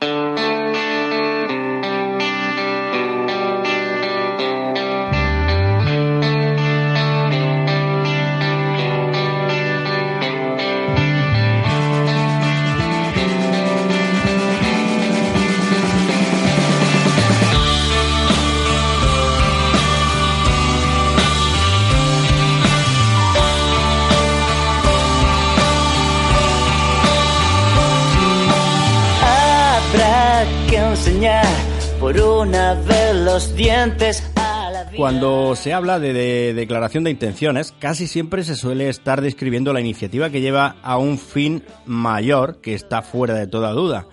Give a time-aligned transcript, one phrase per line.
[0.00, 0.53] Thank you.
[32.04, 34.30] Por una vez los dientes.
[34.94, 39.80] Cuando se habla de, de declaración de intenciones, casi siempre se suele estar describiendo la
[39.80, 44.04] iniciativa que lleva a un fin mayor que está fuera de toda duda.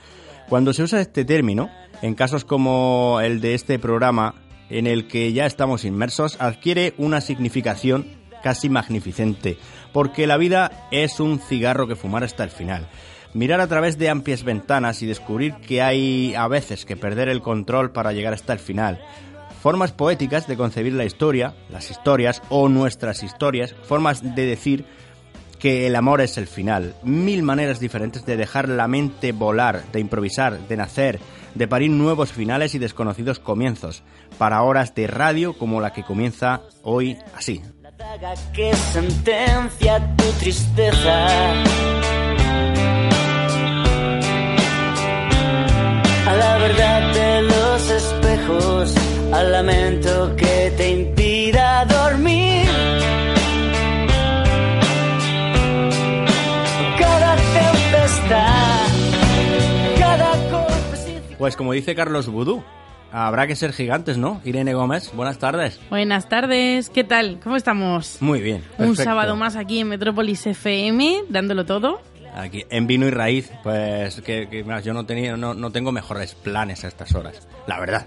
[0.47, 1.69] Cuando se usa este término,
[2.01, 4.35] en casos como el de este programa,
[4.69, 8.07] en el que ya estamos inmersos, adquiere una significación
[8.41, 9.57] casi magnificente,
[9.91, 12.87] porque la vida es un cigarro que fumar hasta el final.
[13.33, 17.41] Mirar a través de amplias ventanas y descubrir que hay a veces que perder el
[17.41, 18.99] control para llegar hasta el final.
[19.61, 24.85] Formas poéticas de concebir la historia, las historias o nuestras historias, formas de decir
[25.59, 26.95] que el amor es el final.
[27.03, 31.19] Mil maneras diferentes de dejar la mente volar, de improvisar, de nacer,
[31.53, 34.03] de parir nuevos finales y desconocidos comienzos,
[34.39, 37.61] para horas de radio como la que comienza hoy así.
[37.81, 41.63] La daga que sentencia tu tristeza.
[46.41, 48.95] La verdad de los espejos,
[49.31, 52.65] al lamento que te impida dormir.
[56.97, 58.87] Cada tempestad,
[59.99, 62.63] cada golpe sin Pues como dice Carlos Vudú,
[63.11, 64.41] habrá que ser gigantes, ¿no?
[64.43, 65.79] Irene Gómez, buenas tardes.
[65.91, 67.39] Buenas tardes, ¿qué tal?
[67.43, 68.17] ¿Cómo estamos?
[68.19, 68.63] Muy bien.
[68.79, 72.01] Un sábado más aquí en Metrópolis FM, dándolo todo.
[72.35, 75.91] Aquí, en vino y raíz, pues que, que, mira, yo no, tenía, no, no tengo
[75.91, 78.05] mejores planes a estas horas, la verdad.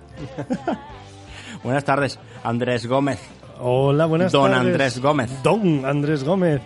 [1.62, 3.20] buenas tardes, Andrés Gómez.
[3.60, 4.66] Hola, buenas Don tardes.
[4.66, 5.42] Andrés Gómez.
[5.42, 6.62] Don Andrés Gómez.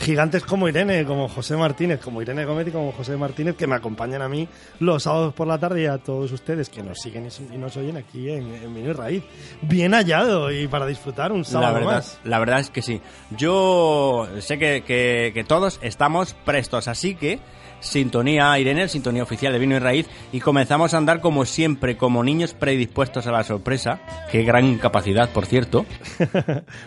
[0.00, 3.74] Gigantes como Irene, como José Martínez, como Irene Gómez y como José Martínez, que me
[3.76, 7.28] acompañan a mí los sábados por la tarde y a todos ustedes que nos siguen
[7.52, 9.22] y nos oyen aquí en, en Raíz.
[9.60, 12.18] Bien hallado y para disfrutar un La sábado verdad, más.
[12.24, 13.00] la verdad es que sí.
[13.36, 17.38] Yo sé que, que- que todos estamos prestos, así que
[17.80, 22.22] Sintonía Irene, sintonía oficial de Vino y Raíz, y comenzamos a andar como siempre, como
[22.22, 24.00] niños predispuestos a la sorpresa.
[24.30, 25.86] Qué gran capacidad, por cierto.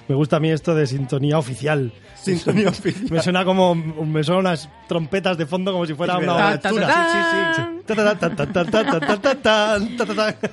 [0.07, 1.91] me gusta a mí esto de sintonía oficial.
[2.15, 3.11] Sintonía oficial.
[3.11, 6.57] Me suena como me suenan unas trompetas de fondo como si fuera una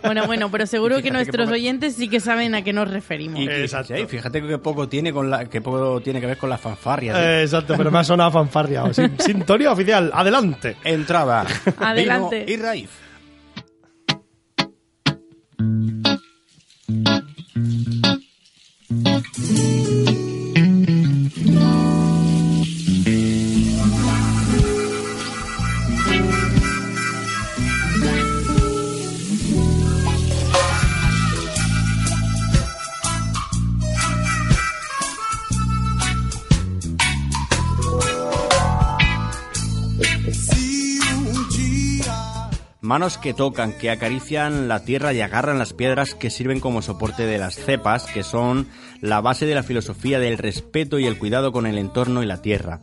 [0.02, 3.40] Bueno, bueno, pero seguro que nuestros oyentes sí que saben a qué nos referimos.
[3.40, 3.94] Exacto.
[4.08, 7.42] Fíjate que poco tiene con la que poco tiene que ver con la fanfarria.
[7.42, 8.84] exacto, pero me ha sonado fanfarria.
[9.18, 10.10] Sintonía oficial.
[10.12, 10.29] Adelante.
[10.84, 11.46] Entraba.
[11.78, 12.44] Adelante.
[12.44, 12.90] Vino y raíz.
[42.90, 47.24] Manos que tocan, que acarician la tierra y agarran las piedras que sirven como soporte
[47.24, 48.66] de las cepas, que son
[49.00, 52.42] la base de la filosofía del respeto y el cuidado con el entorno y la
[52.42, 52.80] tierra.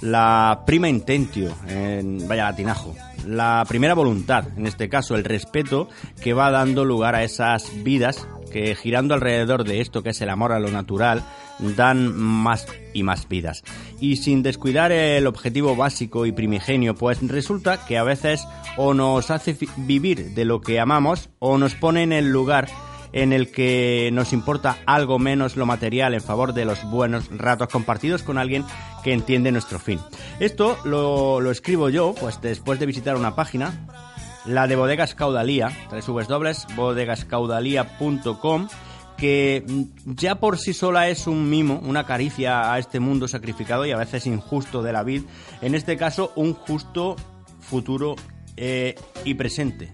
[0.00, 2.96] La prima intentio, en, vaya latinajo,
[3.28, 5.88] la primera voluntad, en este caso el respeto
[6.20, 10.30] que va dando lugar a esas vidas que girando alrededor de esto que es el
[10.30, 11.24] amor a lo natural,
[11.58, 13.64] dan más y más vidas.
[13.98, 18.46] Y sin descuidar el objetivo básico y primigenio, pues resulta que a veces
[18.76, 22.68] o nos hace vivir de lo que amamos o nos pone en el lugar
[23.12, 27.68] en el que nos importa algo menos lo material en favor de los buenos ratos
[27.68, 28.64] compartidos con alguien
[29.02, 29.98] que entiende nuestro fin.
[30.38, 34.13] Esto lo, lo escribo yo, pues después de visitar una página
[34.46, 38.68] la de Bodegas Caudalía, www.bodegascaudalía.com,
[39.16, 39.82] que mm,
[40.14, 43.96] ya por sí sola es un mimo, una caricia a este mundo sacrificado y a
[43.96, 45.22] veces injusto de la vid,
[45.62, 47.16] en este caso un justo
[47.60, 48.16] futuro
[48.56, 48.94] eh,
[49.24, 49.92] y presente.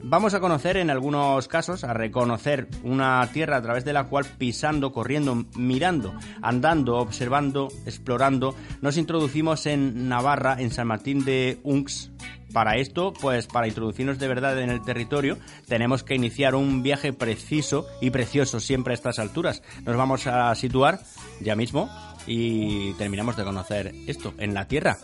[0.00, 4.24] Vamos a conocer en algunos casos, a reconocer una tierra a través de la cual
[4.38, 12.12] pisando, corriendo, mirando, andando, observando, explorando, nos introducimos en Navarra, en San Martín de Unx.
[12.52, 17.12] Para esto, pues para introducirnos de verdad en el territorio, tenemos que iniciar un viaje
[17.12, 19.62] preciso y precioso siempre a estas alturas.
[19.84, 21.00] Nos vamos a situar
[21.40, 21.90] ya mismo
[22.26, 24.98] y terminamos de conocer esto en la tierra.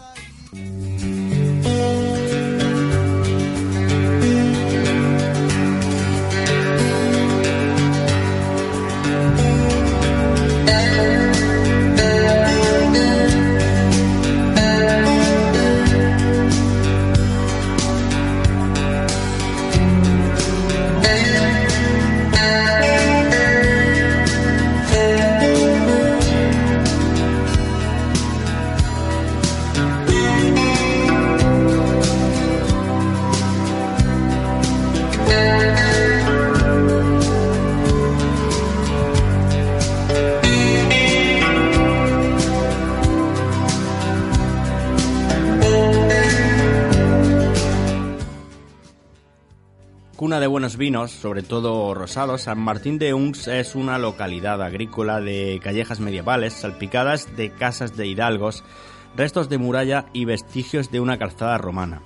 [50.77, 56.53] Vinos, sobre todo rosados, San Martín de Uns es una localidad agrícola de callejas medievales
[56.55, 58.65] salpicadas de casas de hidalgos,
[59.17, 62.03] restos de muralla y vestigios de una calzada romana.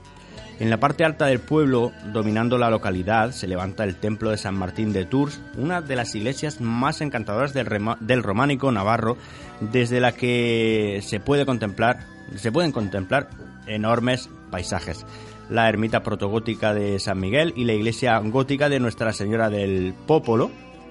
[0.61, 4.57] En la parte alta del pueblo, dominando la localidad, se levanta el templo de San
[4.57, 7.69] Martín de Tours, una de las iglesias más encantadoras del,
[8.01, 9.17] del románico navarro,
[9.61, 12.07] desde la que se puede contemplar,
[12.37, 13.31] se pueden contemplar
[13.67, 15.07] enormes paisajes.
[15.51, 20.51] La ermita protogótica de San Miguel y la iglesia gótica de Nuestra Señora del Popolo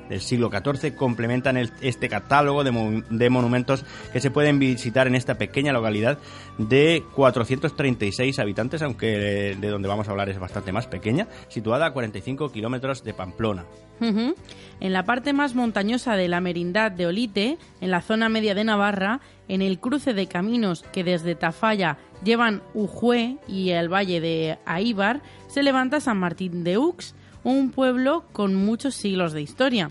[0.10, 3.84] del siglo XIV complementan este catálogo de, mo- de monumentos
[4.14, 6.18] que se pueden visitar en esta pequeña localidad
[6.58, 11.92] de 436 habitantes, aunque de donde vamos a hablar es bastante más pequeña, situada a
[11.92, 13.66] 45 kilómetros de Pamplona.
[14.00, 18.64] En la parte más montañosa de la merindad de Olite, en la zona media de
[18.64, 19.20] Navarra,
[19.50, 25.22] en el cruce de caminos que desde Tafalla llevan Ujue y el valle de Aíbar,
[25.48, 29.90] se levanta San Martín de Ux, un pueblo con muchos siglos de historia.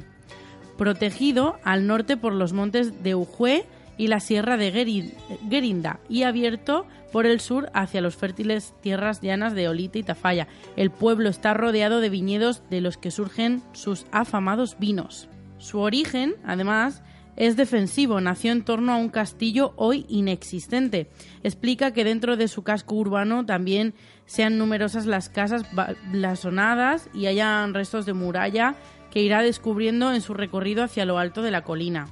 [0.76, 3.64] Protegido al norte por los montes de Ujue
[3.96, 5.14] y la sierra de Geri-
[5.48, 10.48] Gerinda y abierto por el sur hacia los fértiles tierras llanas de Olite y Tafalla.
[10.76, 15.28] El pueblo está rodeado de viñedos de los que surgen sus afamados vinos.
[15.56, 17.02] Su origen, además,
[17.36, 21.08] es defensivo, nació en torno a un castillo hoy inexistente.
[21.42, 23.94] Explica que dentro de su casco urbano también
[24.24, 25.62] sean numerosas las casas
[26.10, 28.74] blasonadas y hayan restos de muralla
[29.10, 32.08] que irá descubriendo en su recorrido hacia lo alto de la colina.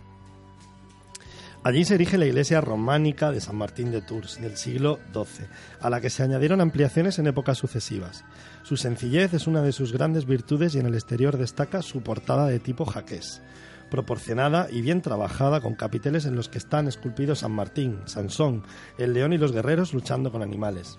[1.65, 5.47] Allí se erige la iglesia románica de San Martín de Tours del siglo XII,
[5.81, 8.23] a la que se añadieron ampliaciones en épocas sucesivas.
[8.65, 12.47] Su sencillez es una de sus grandes virtudes y en el exterior destaca su portada
[12.49, 13.41] de tipo jaqués,
[13.95, 18.65] proporcionada y bien trabajada con capiteles en los que están esculpidos San Martín, Sansón,
[18.99, 20.99] el león y los guerreros luchando con animales.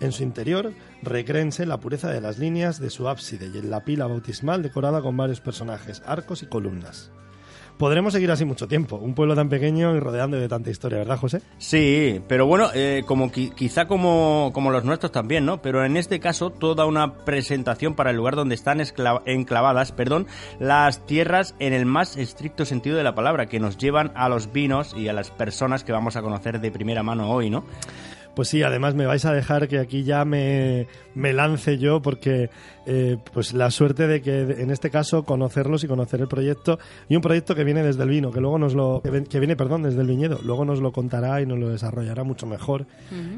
[0.00, 0.72] En su interior
[1.02, 5.02] recréense la pureza de las líneas de su ábside y en la pila bautismal decorada
[5.02, 7.10] con varios personajes, arcos y columnas.
[7.80, 8.96] Podremos seguir así mucho tiempo.
[8.96, 11.40] Un pueblo tan pequeño y rodeando de tanta historia, ¿verdad, José?
[11.56, 15.62] Sí, pero bueno, eh, como qui- quizá como, como los nuestros también, ¿no?
[15.62, 18.82] Pero en este caso toda una presentación para el lugar donde están
[19.24, 20.26] enclavadas, perdón,
[20.58, 24.52] las tierras en el más estricto sentido de la palabra, que nos llevan a los
[24.52, 27.64] vinos y a las personas que vamos a conocer de primera mano hoy, ¿no?
[28.34, 32.50] Pues sí, además me vais a dejar que aquí ya me, me lance yo porque
[32.86, 37.16] eh, pues la suerte de que en este caso conocerlos y conocer el proyecto y
[37.16, 40.00] un proyecto que viene desde el vino, que luego nos lo que, viene, perdón, desde
[40.00, 42.86] el viñedo, luego nos lo contará y nos lo desarrollará mucho mejor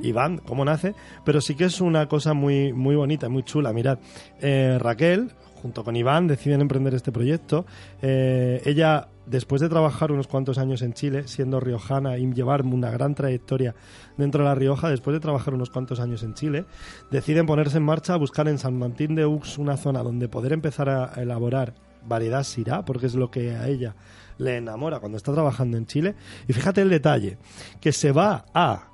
[0.03, 0.95] Iván, cómo nace,
[1.25, 3.73] pero sí que es una cosa muy muy bonita, muy chula.
[3.73, 3.99] Mirad,
[4.41, 5.33] eh, Raquel
[5.63, 7.65] junto con Iván deciden emprender este proyecto.
[8.03, 12.91] Eh, ella después de trabajar unos cuantos años en Chile, siendo riojana y llevar una
[12.91, 13.75] gran trayectoria
[14.17, 16.67] dentro de La Rioja, después de trabajar unos cuantos años en Chile,
[17.11, 20.53] deciden ponerse en marcha a buscar en San Martín de Ux una zona donde poder
[20.53, 21.75] empezar a elaborar
[22.07, 23.95] variedad Syrah, porque es lo que a ella
[24.39, 26.15] le enamora cuando está trabajando en Chile.
[26.47, 27.39] Y fíjate el detalle,
[27.81, 28.89] que se va a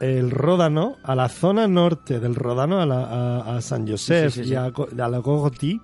[0.00, 4.40] el Ródano, a la zona norte del Ródano, a, la- a- a San Josef Sí,
[4.42, 5.80] sí, sí, y a, a la Cogotí,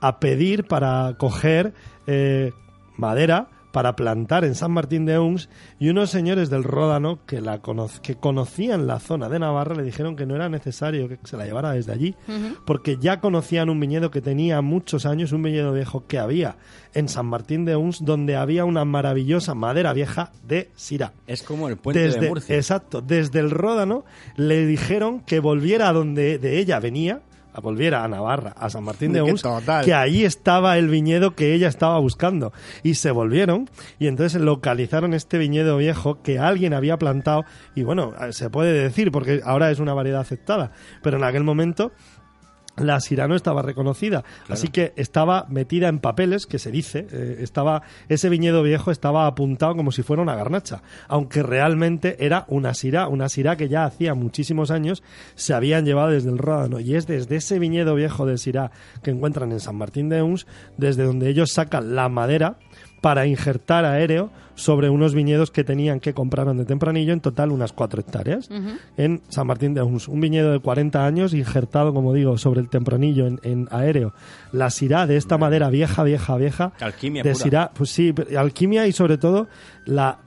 [0.00, 1.74] a pedir para coger
[2.06, 2.52] eh,
[2.98, 7.60] madera para plantar en San Martín de Uns y unos señores del Ródano que, la
[7.60, 11.36] cono- que conocían la zona de Navarra le dijeron que no era necesario que se
[11.36, 12.14] la llevara desde allí
[12.64, 16.56] porque ya conocían un viñedo que tenía muchos años, un viñedo viejo que había
[16.94, 21.12] en San Martín de Uns donde había una maravillosa madera vieja de Syrah.
[21.26, 22.56] Es como el puente Desde, de Murcia.
[22.56, 24.04] Exacto, desde el Ródano
[24.36, 27.20] le dijeron que volviera a donde de ella venía,
[27.60, 29.42] volviera a Navarra, a San Martín de Uns,
[29.84, 32.52] que ahí estaba el viñedo que ella estaba buscando.
[32.82, 38.12] Y se volvieron y entonces localizaron este viñedo viejo que alguien había plantado y bueno,
[38.30, 40.72] se puede decir porque ahora es una variedad aceptada,
[41.02, 41.92] pero en aquel momento
[42.80, 47.38] la Syrah no estaba reconocida, así que estaba metida en papeles, que se dice, eh,
[47.40, 52.74] estaba ese viñedo viejo estaba apuntado como si fuera una garnacha, aunque realmente era una
[52.74, 55.02] Syrah, una Syrah que ya hacía muchísimos años
[55.34, 58.70] se habían llevado desde el Ródano y es desde ese viñedo viejo de Syrah
[59.02, 62.56] que encuentran en San Martín de Uns, desde donde ellos sacan la madera
[63.00, 67.72] para injertar aéreo sobre unos viñedos que tenían que compraron de tempranillo, en total unas
[67.72, 68.48] cuatro hectáreas,
[68.96, 70.08] en San Martín de Uns.
[70.08, 74.14] Un viñedo de 40 años injertado, como digo, sobre el tempranillo en, en aéreo.
[74.50, 76.72] La sirá de esta madera vieja, vieja, vieja.
[76.80, 77.70] Alquimia de pura.
[77.72, 79.46] Pues sí, pero- alquimia y sobre todo
[79.84, 80.18] la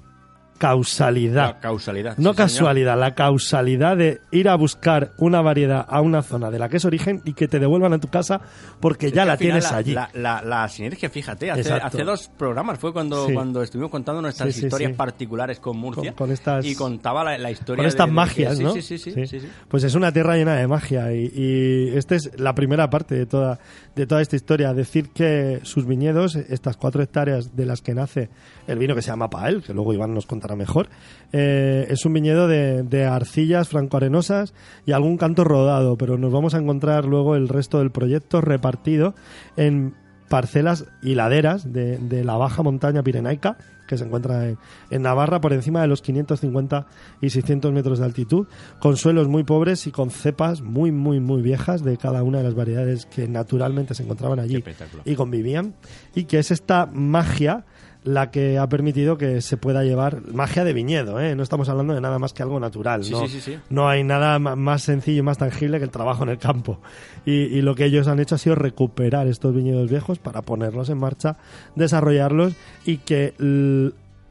[0.62, 1.56] causalidad.
[1.56, 2.12] La causalidad.
[2.12, 2.36] No sí, señor.
[2.36, 6.78] casualidad, la causalidad de ir a buscar una variedad a una zona de la que
[6.78, 8.42] es origen y que te devuelvan a tu casa
[8.80, 9.94] porque Es ya la tienes la- allí.
[9.94, 13.34] La, la- la sinergia, fíjate, hace, hace dos programas fue cuando, Sí.
[13.34, 16.12] cuando estuvimos contando nuestras Sí, historias particulares con Murcia.
[16.14, 18.74] Con- con estas- y contaba la, historia Con de- estas de magias, sí, ¿no?
[18.74, 19.50] Sí, sí, sí, sí, sí.
[19.68, 23.26] Pues es una tierra llena de magia y, y esta es la primera parte de
[23.26, 23.58] toda,
[23.96, 24.74] de toda esta historia.
[24.74, 28.30] Decir que sus viñedos, estas cuatro hectáreas de las que nace
[28.68, 30.90] el vino que se llama Pael, que luego Iván nos contará mejor,
[31.32, 34.54] eh, es un viñedo de, de arcillas francoarenosas
[34.86, 39.16] y algún canto rodado, pero nos vamos a encontrar luego el resto del proyecto repartido
[39.58, 39.96] en
[40.30, 43.58] parcelas y laderas de, de la baja montaña pirenaica
[43.92, 44.58] que se encuentra en,
[44.90, 46.88] en Navarra por encima de los 550
[47.22, 48.48] y 600 metros de altitud,
[48.80, 52.46] con suelos muy pobres y con cepas muy, muy, muy viejas de cada una de
[52.46, 54.64] las variedades que naturalmente se encontraban allí
[55.04, 55.76] y convivían,
[56.16, 57.66] y que es esta magia
[58.04, 61.36] la que ha permitido que se pueda llevar magia de viñedo, ¿eh?
[61.36, 63.22] no estamos hablando de nada más que algo natural, Sí, ¿no?
[63.28, 63.60] sí, sí, sí.
[63.70, 66.80] no hay nada más sencillo y más tangible que el trabajo en el campo.
[67.26, 70.90] Y, y lo que ellos han hecho ha sido recuperar estos viñedos viejos para ponerlos
[70.90, 71.38] en marcha,
[71.76, 72.54] desarrollarlos
[72.86, 73.34] y que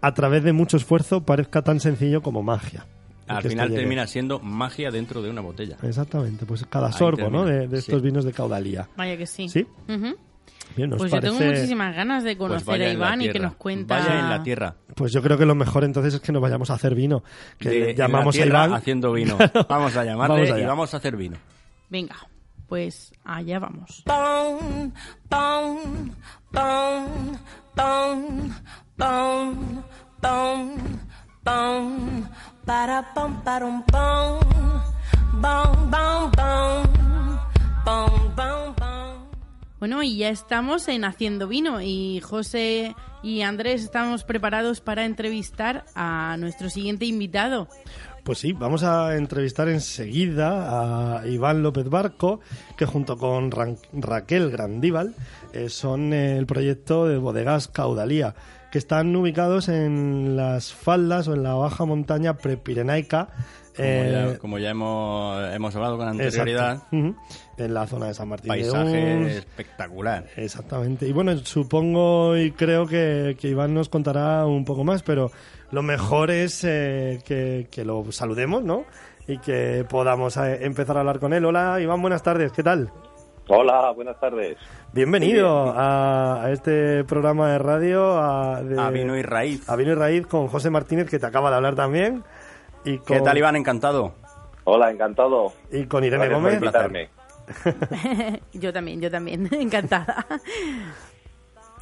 [0.03, 2.87] a través de mucho esfuerzo parezca tan sencillo como magia.
[3.29, 5.77] Al final termina siendo magia dentro de una botella.
[5.85, 7.45] Exactamente, pues cada Ahí sorbo ¿no?
[7.45, 8.05] de, de estos sí.
[8.05, 8.89] vinos de caudalía.
[8.97, 9.47] Vaya que sí.
[10.77, 13.39] Bien, ¿nos Pues yo tengo parece- muchísimas ganas de conocer Pues a Iván y que
[13.41, 13.99] nos cuenta.
[13.99, 14.75] Vaya en la tierra.
[14.95, 17.23] Pues yo creo que lo mejor entonces es que nos vayamos a hacer vino.
[17.59, 18.75] Que De- le en llamamos la a Iván.
[18.75, 19.37] haciendo vino.
[19.69, 21.37] Vamos a llamarle Vamos y vamos a hacer vino.
[21.89, 22.17] Venga,
[22.69, 24.03] pues allá vamos.
[24.07, 24.93] Bone,
[25.29, 26.12] bone,
[26.53, 27.39] bone,
[32.65, 33.03] para
[36.33, 37.35] bone,
[37.87, 39.10] bone, bone.
[39.81, 45.87] Bueno, y ya estamos en Haciendo Vino y José y Andrés estamos preparados para entrevistar
[45.95, 47.67] a nuestro siguiente invitado.
[48.23, 52.41] Pues sí, vamos a entrevistar enseguida a Iván López Barco,
[52.77, 55.15] que junto con Raquel Grandíbal
[55.55, 58.35] eh, son el proyecto de bodegas Caudalía,
[58.71, 63.31] que están ubicados en las faldas o en la baja montaña prepirenaica.
[63.77, 67.15] Como, eh, ya, como ya hemos, hemos hablado con anterioridad, exacto, ujú,
[67.59, 69.33] en la zona de San Martín de paisaje Uns.
[69.33, 70.27] espectacular.
[70.37, 71.07] Exactamente.
[71.07, 75.31] Y bueno, supongo y creo que, que Iván nos contará un poco más, pero
[75.71, 78.85] lo mejor es eh, que, que lo saludemos, ¿no?
[79.29, 81.45] Y que podamos eh, empezar a hablar con él.
[81.45, 82.50] Hola, Iván, buenas tardes.
[82.53, 82.91] ¿Qué tal?
[83.49, 84.57] Hola, buenas tardes.
[84.93, 88.19] Bienvenido a, a este programa de radio.
[88.21, 89.69] A, de- A vino y raíz.
[89.69, 92.23] a Vino y Raíz con José Martínez, que te acaba de hablar también.
[92.85, 93.57] Y con, ¿Qué tal, Iván?
[93.57, 94.15] Encantado.
[94.65, 95.53] Hola, encantado.
[95.71, 96.63] Y con Irene Gracias por Gómez.
[96.63, 97.09] invitarme.
[98.53, 100.25] Yo también, yo también, encantada.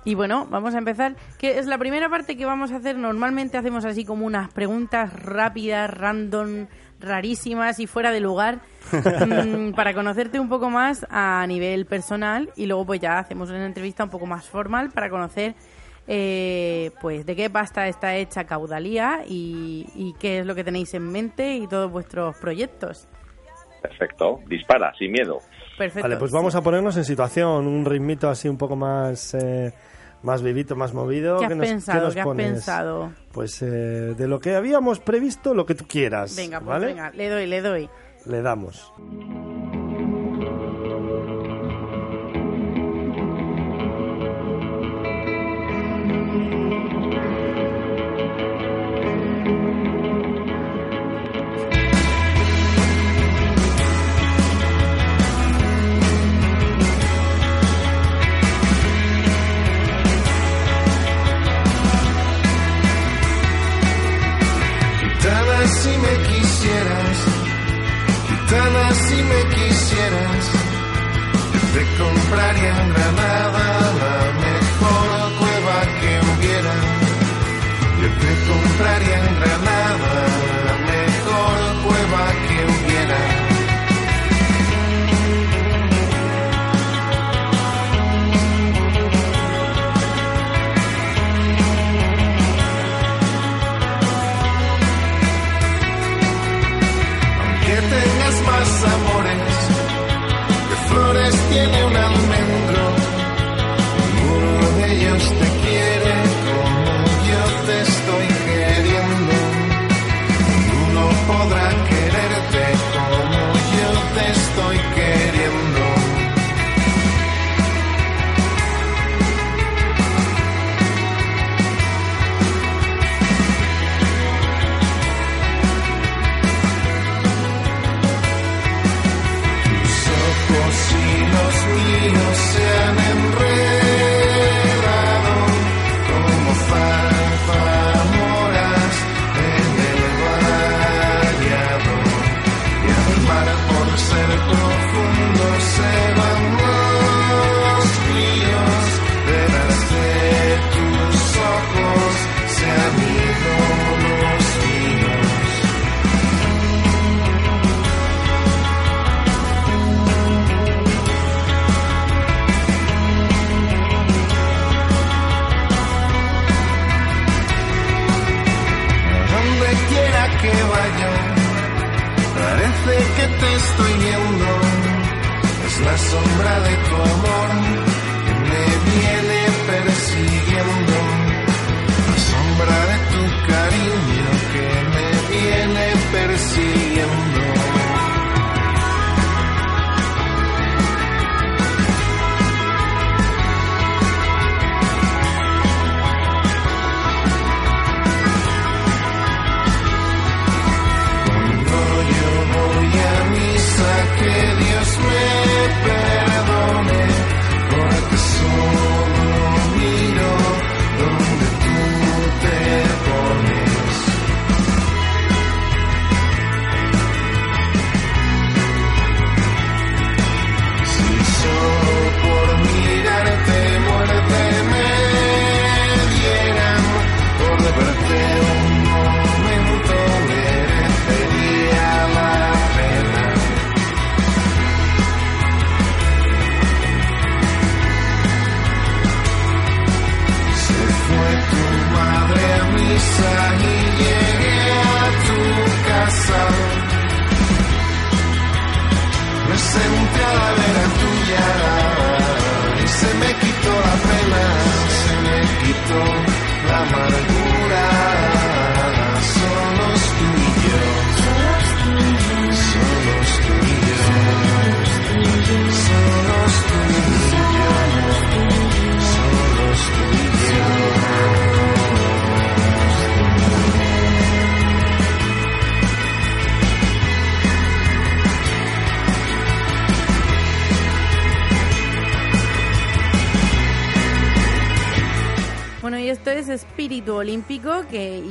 [0.05, 1.14] Y bueno, vamos a empezar.
[1.38, 2.97] Que es la primera parte que vamos a hacer.
[2.97, 6.67] Normalmente hacemos así como unas preguntas rápidas, random,
[7.00, 8.61] rarísimas y fuera de lugar
[8.93, 13.67] mm, para conocerte un poco más a nivel personal y luego pues ya hacemos una
[13.67, 15.55] entrevista un poco más formal para conocer
[16.09, 20.95] eh, pues de qué pasta está hecha Caudalía y, y qué es lo que tenéis
[20.95, 23.07] en mente y todos vuestros proyectos.
[23.83, 24.41] Perfecto.
[24.49, 25.38] Dispara, sin miedo.
[25.77, 26.03] Perfecto.
[26.09, 29.73] Vale, pues vamos a ponernos en situación, un ritmito así un poco más, eh,
[30.23, 31.38] más vivito, más movido.
[31.38, 32.05] ¿Qué has nos- pensado?
[32.07, 32.50] nos ¿Qué has pones?
[32.53, 33.12] pensado?
[33.31, 36.35] Pues eh, de lo que habíamos previsto, lo que tú quieras.
[36.37, 36.87] Venga, pues ¿vale?
[36.87, 37.88] venga, le doy, le doy.
[38.27, 38.93] Le damos.
[65.68, 67.18] si me quisieras,
[68.28, 70.38] gitana si me quisieras.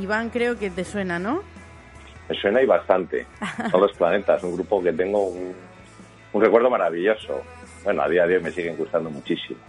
[0.08, 1.41] Iván creo que te suena, ¿no?
[2.30, 3.26] Me suena y bastante.
[3.72, 5.54] Son los planetas, un grupo que tengo un,
[6.34, 7.41] un recuerdo maravilloso.
[7.84, 9.60] Bueno, a día de hoy me siguen gustando muchísimo.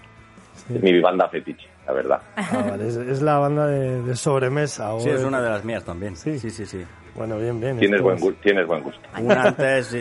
[0.72, 2.20] Es mi banda fetiche, la verdad.
[2.36, 4.92] Ah, vale, es, es la banda de, de sobremesa.
[4.94, 6.14] o Sí, es una de las mías también.
[6.16, 6.38] Sí.
[6.38, 6.84] Sí, sí, sí.
[7.14, 7.78] Bueno, bien, bien.
[7.78, 9.00] Tienes buen, es- gu- tienes buen gusto.
[9.20, 9.96] Un antes,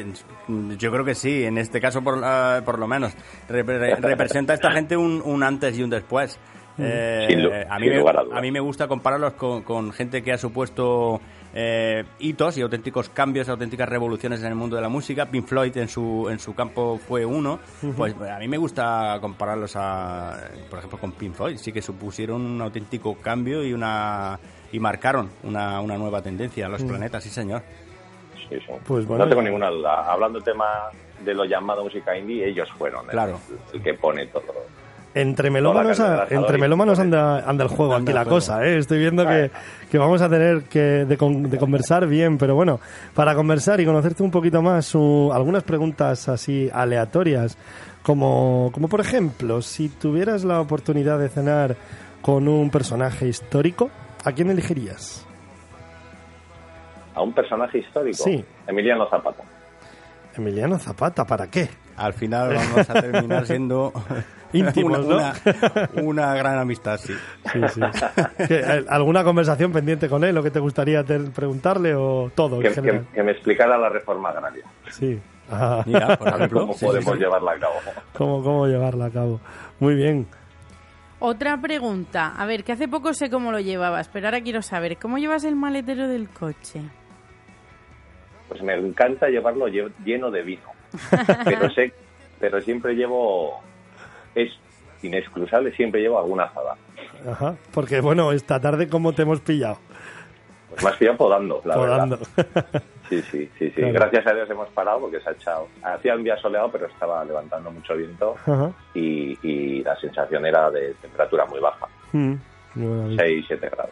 [0.77, 3.13] yo creo que sí, en este caso por, ah, por lo menos.
[3.49, 6.37] Repre- representa a esta gente un, un antes y un después.
[6.79, 7.39] Eh, Sin
[7.71, 8.37] a, mí sin me, lugar a dudas.
[8.37, 11.19] a mí me gusta compararlos con, con gente que ha supuesto
[11.53, 15.25] eh, hitos y auténticos cambios, auténticas revoluciones en el mundo de la música.
[15.25, 17.59] Pink Floyd en su, en su campo fue uno.
[17.95, 20.37] Pues a mí me gusta compararlos, a,
[20.69, 21.57] por ejemplo, con Pink Floyd.
[21.57, 24.39] Sí que supusieron un auténtico cambio y una
[24.71, 26.67] y marcaron una, una nueva tendencia.
[26.69, 27.63] Los planetas, sí señor.
[28.49, 28.71] Sí, sí.
[28.85, 29.23] Pues bueno.
[29.25, 30.11] no tengo ninguna duda.
[30.11, 30.65] Hablando tema
[31.25, 33.39] de lo llamado música indie, ellos fueron el- Claro.
[33.73, 34.43] el, que pone todo.
[35.21, 36.61] Entre melómanos, a- entre
[36.99, 38.35] anda, anda el juego Anda aquí la juego.
[38.37, 38.77] cosa, ¿eh?
[38.77, 39.51] Estoy viendo que,
[39.89, 42.79] que vamos a tener que de, con- de conversar bien, pero bueno,
[43.13, 47.57] para conversar y conocerte un poquito más, algunas preguntas así aleatorias,
[48.03, 51.75] como, como por ejemplo, si tuvieras la oportunidad de cenar
[52.21, 53.89] con un personaje histórico,
[54.23, 55.25] ¿a quién elegirías?
[57.15, 58.23] A un personaje histórico.
[58.23, 58.43] Sí.
[58.67, 59.43] Emiliano Zapata.
[60.35, 61.67] Emiliano Zapata, ¿para qué?
[61.95, 63.91] Al final vamos a terminar siendo
[64.53, 66.01] Íntimos, una, ¿no?
[66.03, 67.13] una- una gran amistad, sí.
[67.51, 67.81] Sí, sí.
[68.47, 72.73] ¿Qué, ¿Alguna conversación pendiente con él o que te gustaría preguntarle o todo Que, en
[72.73, 73.05] general?
[73.09, 74.63] que- que me explicara la reforma agraria.
[74.89, 75.19] Sí.
[75.51, 76.59] Ah, Mira, por ejemplo.
[76.61, 77.19] ¿Cómo sí, sí, podemos sí.
[77.19, 77.73] llevarla a cabo?
[78.13, 79.39] ¿Cómo, ¿Cómo llevarla a cabo?
[79.79, 80.27] Muy bien.
[81.19, 82.33] Otra pregunta.
[82.37, 85.43] A ver, que hace poco sé cómo lo llevabas, pero ahora quiero saber, ¿cómo llevas
[85.45, 86.81] el maletero del coche?
[88.47, 90.61] Pues me encanta llevarlo lle- lleno de vino.
[91.43, 91.91] Pero sé,
[92.39, 93.59] pero siempre llevo,
[94.43, 94.51] es
[95.03, 96.75] inexcusable, siempre llevo alguna azada.
[97.29, 97.55] Ajá.
[97.73, 99.77] Porque, bueno, esta tarde, ¿cómo te hemos pillado?
[100.69, 102.19] Pues me has pillado podando, la Podando.
[102.35, 102.83] verdad.
[103.09, 103.71] Sí, sí, sí, sí.
[103.71, 103.93] Claro.
[103.93, 105.67] Gracias a Dios hemos parado porque se ha echado.
[105.81, 108.35] Hacía un día soleado, pero estaba levantando mucho viento
[108.93, 112.33] y, y la sensación era de temperatura muy baja, Mm,
[112.75, 113.15] bien.
[113.17, 113.91] 6, 7 grados.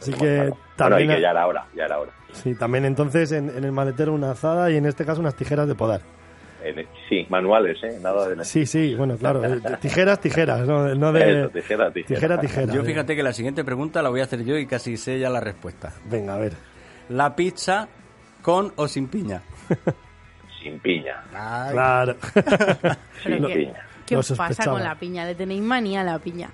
[0.00, 0.50] Así que parado.
[0.50, 2.12] Bueno, también, y que ya era hora, ya era hora.
[2.32, 5.66] sí, también entonces en, en el maletero una azada y en este caso unas tijeras
[5.66, 6.00] de podar.
[7.08, 7.98] Sí, manuales, ¿eh?
[8.02, 8.44] Nada de...
[8.44, 9.42] Sí, sí, bueno, claro.
[9.80, 11.40] tijeras, tijeras, no, no de...
[11.40, 12.20] Eso, tijera, tijera.
[12.20, 12.74] Tijera, tijera.
[12.74, 15.30] Yo fíjate que la siguiente pregunta la voy a hacer yo y casi sé ya
[15.30, 15.92] la respuesta.
[16.04, 16.52] Venga, a ver.
[17.08, 17.88] ¿La pizza
[18.42, 19.42] con o sin piña?
[20.62, 21.22] Sin piña.
[21.30, 22.16] Claro.
[23.22, 23.87] Sin ¿qué, piña.
[24.08, 25.24] ¿Qué os pasa con la piña?
[25.24, 26.50] Le tenéis manía a la piña.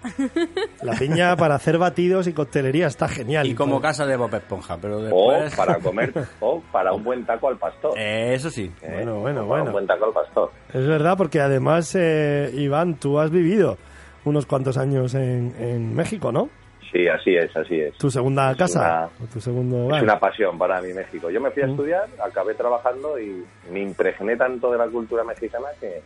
[0.83, 3.47] La piña para hacer batidos y coctelería está genial.
[3.47, 5.55] Y como casa de Bob Esponja, pero O después...
[5.57, 7.93] para comer, o para un buen taco al pastor.
[7.97, 8.71] Eh, Eso sí.
[8.83, 8.90] ¿eh?
[8.93, 9.64] Bueno, bueno, O para bueno.
[9.67, 10.51] un buen taco al pastor.
[10.73, 13.79] Es verdad, porque además, eh, Iván, tú has vivido
[14.25, 16.49] unos cuantos años en, en México, ¿no?
[16.93, 17.97] Sí, así es, así es.
[17.99, 18.81] Tu segunda Es casa,
[19.19, 21.29] una- o tu segundo Es una pasión para mí México.
[21.29, 21.71] Yo me fui a Mm.
[21.71, 26.01] estudiar, acabé trabajando y me impregné tanto de la cultura mexicana que.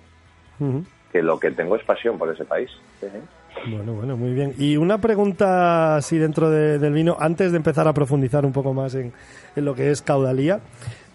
[1.12, 2.70] Que lo que tengo es pasión por ese país.
[3.70, 4.54] Bueno, bueno, muy bien.
[4.58, 8.72] Y una pregunta así dentro de- del vino, antes de empezar a profundizar un poco
[8.74, 9.12] más en,
[9.56, 10.60] en lo que es caudalía.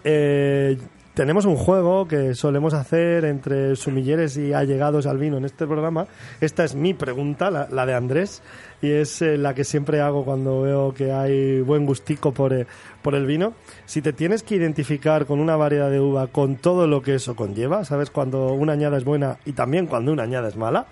[0.02, 0.76] Eh,
[1.14, 6.06] tenemos un juego que solemos hacer entre sumilleres y allegados al vino en este programa.
[6.40, 8.42] Esta es mi pregunta, la, la de Andrés,
[8.84, 12.66] y es eh, la que siempre hago cuando veo que hay buen gustico por, eh,
[13.02, 13.54] por el vino.
[13.86, 17.34] Si te tienes que identificar con una variedad de uva con todo lo que eso
[17.36, 18.10] conlleva, ¿sabes?
[18.10, 20.86] Cuando una añada es buena y también cuando una añada es mala,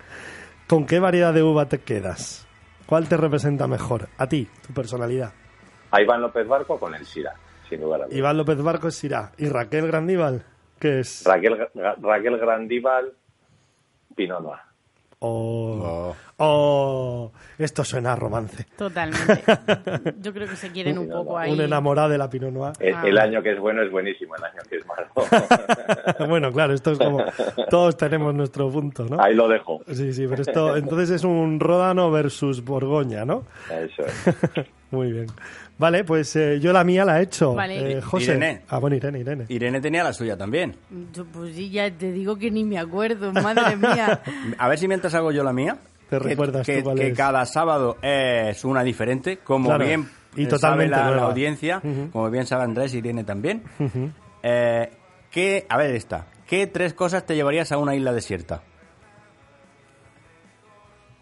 [0.65, 2.47] ¿Con qué variedad de uva te quedas?
[2.85, 4.07] ¿Cuál te representa mejor?
[4.17, 5.33] A ti, tu personalidad.
[5.91, 7.33] A Iván López Barco con el Sira,
[7.69, 8.17] sin lugar a dudas.
[8.17, 9.33] Iván López Barco es Syrah.
[9.37, 10.43] ¿Y Raquel Grandíbal?
[10.79, 11.23] ¿Qué es?
[11.25, 13.11] Raquel, Ra- Raquel Grandíbal,
[14.15, 14.59] Pinot Noir.
[15.25, 18.65] Oh, oh, esto suena a romance.
[18.77, 19.41] Totalmente.
[20.19, 21.49] Yo creo que se quieren un poco ahí.
[21.53, 22.73] Un enamorado de la Pinot Noir.
[22.79, 23.03] El, Ah.
[23.05, 25.07] el año que es bueno es buenísimo, el año que es malo.
[26.27, 27.23] bueno, claro, esto es como...
[27.69, 29.21] Todos tenemos nuestro punto, ¿no?
[29.21, 29.79] Ahí lo dejo.
[29.93, 30.75] Sí, sí, pero esto...
[30.75, 33.45] Entonces es un Ródano versus Borgoña, ¿no?
[33.71, 34.65] Eso es.
[34.91, 35.27] Muy bien.
[35.77, 37.53] Vale, pues eh, yo la mía la he hecho.
[37.55, 37.97] Vale.
[37.97, 38.25] Eh, José.
[38.35, 38.61] Irene.
[38.69, 39.45] Ah, bueno, Irene, Irene.
[39.49, 40.75] Irene tenía la suya también.
[41.13, 44.21] Yo, pues sí, ya te digo que ni me acuerdo, madre mía.
[44.57, 45.77] A ver si mientras hago yo la mía.
[46.09, 47.17] Te que- recuerdas que, tú cuál que es.
[47.17, 51.81] cada sábado es una diferente, como Claro, bien y totalmente sabe la, audiencia,
[52.11, 53.63] como bien sabe Andrés y Irene también.
[53.79, 54.09] Ujú.
[54.43, 54.89] Eh,
[55.31, 56.27] ¿qué- a ver esta.
[56.47, 58.61] ¿Qué tres cosas te llevarías a una isla desierta?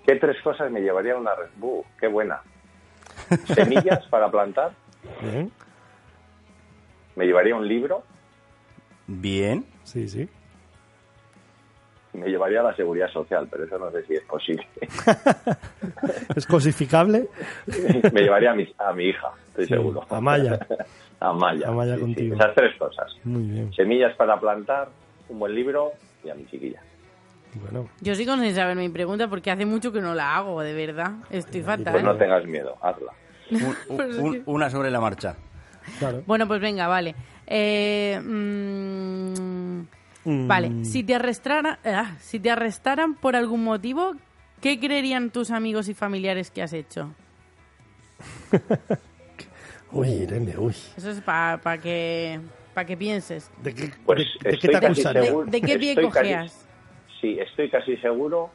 [0.05, 1.83] ¿Qué tres cosas me llevaría a una Red Bull?
[1.99, 2.41] Qué buena.
[3.53, 4.71] Semillas para plantar.
[5.21, 5.51] Bien.
[7.15, 8.03] Me llevaría un libro.
[9.07, 9.65] Bien.
[9.83, 10.27] Sí, sí.
[12.13, 14.67] Me llevaría la seguridad social, pero eso no sé si es posible.
[16.35, 17.29] ¿Es cosificable?
[18.13, 20.05] me llevaría a mi, a mi hija, estoy Sí, seguro.
[20.09, 20.59] a Maya.
[21.21, 21.67] A Maya.
[21.67, 22.05] A Maya sí, sí.
[22.05, 22.35] contigo.
[22.35, 23.11] Esas tres cosas.
[23.23, 23.71] Muy bien.
[23.73, 24.89] Semillas para plantar,
[25.29, 25.91] un buen libro
[26.23, 26.81] y a mi chiquilla.
[27.55, 30.73] Bueno, Yo sigo sin saber mi pregunta porque hace mucho que no la hago, de
[30.73, 31.11] verdad.
[31.29, 31.91] Estoy fatal.
[31.93, 33.11] Pues no tengas miedo, hazla.
[33.51, 35.35] Un- un- Pero es un- que- Una sobre la marcha.
[35.99, 36.23] claro.
[36.25, 37.15] Bueno, pues venga, vale.
[37.47, 39.81] Eh, mm,
[40.23, 40.47] Mm.
[40.47, 44.13] Vale, si te, arrestara- ah, si te arrestaran por algún motivo,
[44.61, 47.09] ¿qué creerían tus amigos y familiares que has hecho?
[49.91, 50.75] Uy, Irene, uy.
[50.95, 52.39] Eso es para que,
[52.73, 53.49] pa que pienses.
[53.63, 55.45] ¿De qué, Pues de- de qué te acusarían?
[55.45, 56.67] ¿De, de qué pie Estoy casi- cojeas?
[57.21, 58.49] Sí, estoy casi seguro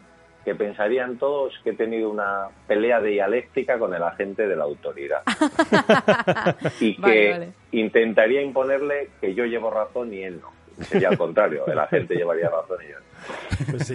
[0.45, 5.23] que pensarían todos que he tenido una pelea dialéctica con el agente de la autoridad.
[6.81, 7.49] y que Vale, vale.
[7.73, 10.51] intentaría imponerle que yo llevo razón y él no.
[10.85, 13.71] Sería al contrario, el agente llevaría razón y yo no.
[13.71, 13.95] Pues sí.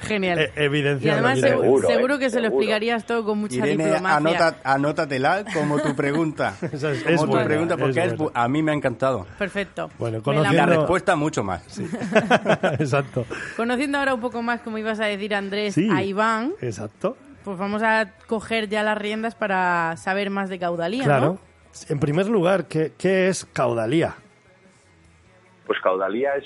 [0.00, 0.38] Genial.
[0.38, 4.16] Eh, evidencia y además seguro, eh, que se lo explicarías todo con mucha Irene, diplomacia.
[4.16, 6.54] anota, anótatela como tu pregunta.
[6.72, 9.26] Esa es- como es tu buena, pregunta, porque es a mí me ha encantado.
[9.38, 9.90] Perfecto.
[9.98, 11.62] Bueno, Me la- La Conociendo- respuesta mucho más.
[12.78, 13.24] Exacto.
[13.56, 15.88] Conociendo ahora un poco más, como ibas a decir Andrés, Sí.
[15.90, 17.16] a Iván, Exacto.
[17.44, 21.26] pues vamos a coger ya las riendas para saber más de caudalía, Claro.
[21.34, 21.38] ¿no?
[21.88, 24.14] En primer lugar, ¿qué, qué es caudalía?
[25.66, 26.44] Pues Caudalía es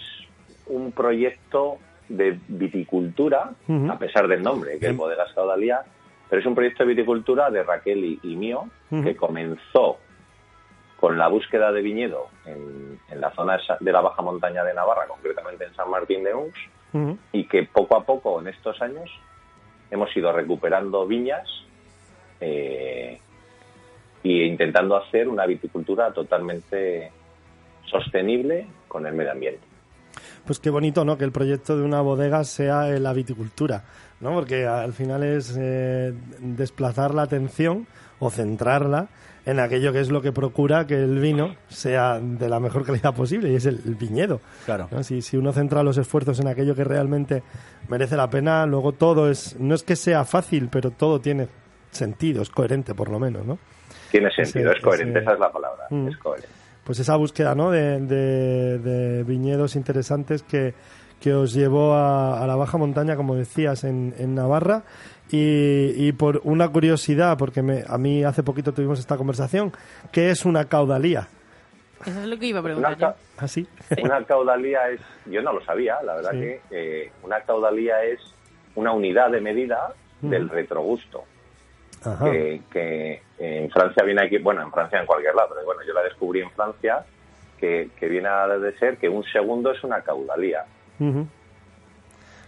[0.67, 3.53] un proyecto de viticultura,
[3.91, 4.97] a pesar del nombre, que es.
[4.97, 5.83] Bodegas Caudalía,
[6.29, 9.99] pero es un proyecto de viticultura de Raquel y, y mío, que comenzó
[10.99, 15.07] con la búsqueda de viñedo en, en la zona de la baja montaña de Navarra,
[15.07, 16.55] concretamente en San Martín de Uns,
[16.93, 17.19] Ujú.
[17.33, 19.11] y que poco a poco en estos años
[19.91, 21.47] hemos ido recuperando viñas
[22.41, 23.21] eh,
[24.25, 27.13] e intentando hacer una viticultura totalmente
[27.85, 29.68] sostenible con el medio ambiente.
[30.45, 31.17] Pues qué bonito, ¿no?
[31.19, 33.85] Que el proyecto de una bodega sea la viticultura,
[34.21, 34.33] ¿no?
[34.35, 37.87] Porque al final es eh, desplazar la atención
[38.19, 39.09] o centrarla
[39.47, 43.15] en aquello que es lo que procura que el vino sea de la mejor calidad
[43.15, 44.41] posible y es el, el viñedo.
[44.67, 44.89] Claro.
[44.91, 45.03] ¿no?
[45.03, 47.43] Si, si uno centra los esfuerzos en aquello que realmente
[47.89, 51.49] merece la pena, luego todo es, no es que sea fácil, pero todo tiene
[51.91, 53.59] sentido, es coherente por lo menos, ¿no?
[54.11, 56.09] Tiene sentido, Ese- es coherente, ese- esa es la palabra, Mm.
[56.09, 56.49] es coherente.
[56.89, 57.71] Pues esa búsqueda ¿no?
[57.71, 60.73] de, de- de viñedos interesantes que,
[61.21, 64.85] que os llevó a, a la baja montaña, como decías, en, en Navarra.
[65.31, 69.71] Y, y por una curiosidad, porque me- a mí hace poquito tuvimos esta conversación,
[70.13, 71.29] ¿qué es una caudalía?
[72.07, 73.15] Eso es lo que iba a Una, preguntar yo.
[73.37, 73.69] ¿Así?
[74.03, 76.39] una caudalía es, yo no lo sabía, la verdad Sí.
[76.41, 78.21] que eh, una caudalía es
[78.77, 81.25] una unidad de medida del retrogusto.
[82.05, 82.31] Ajá.
[82.31, 85.93] que, que en Francia viene aquí, bueno, en Francia en cualquier lado, pero bueno, yo
[85.95, 87.05] la descubrí en Francia,
[87.59, 90.65] que, que viene a de ser que un segundo es una caudalía.
[91.01, 91.27] Ujú.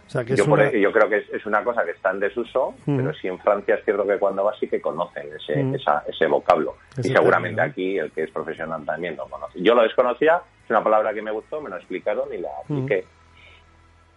[0.07, 1.91] O sea, que es Yo, por- una- yo creo que es, es una cosa que
[1.91, 5.29] está en desuso, pero sí en Francia es cierto que cuando vas sí que conocen
[5.33, 6.75] ese, esa- ese vocablo.
[6.97, 7.71] Ese y seguramente término.
[7.71, 9.61] aquí el que es profesional también lo conoce.
[9.61, 13.05] Yo lo desconocía, es una palabra que me gustó, me lo explicaron y la apliqué.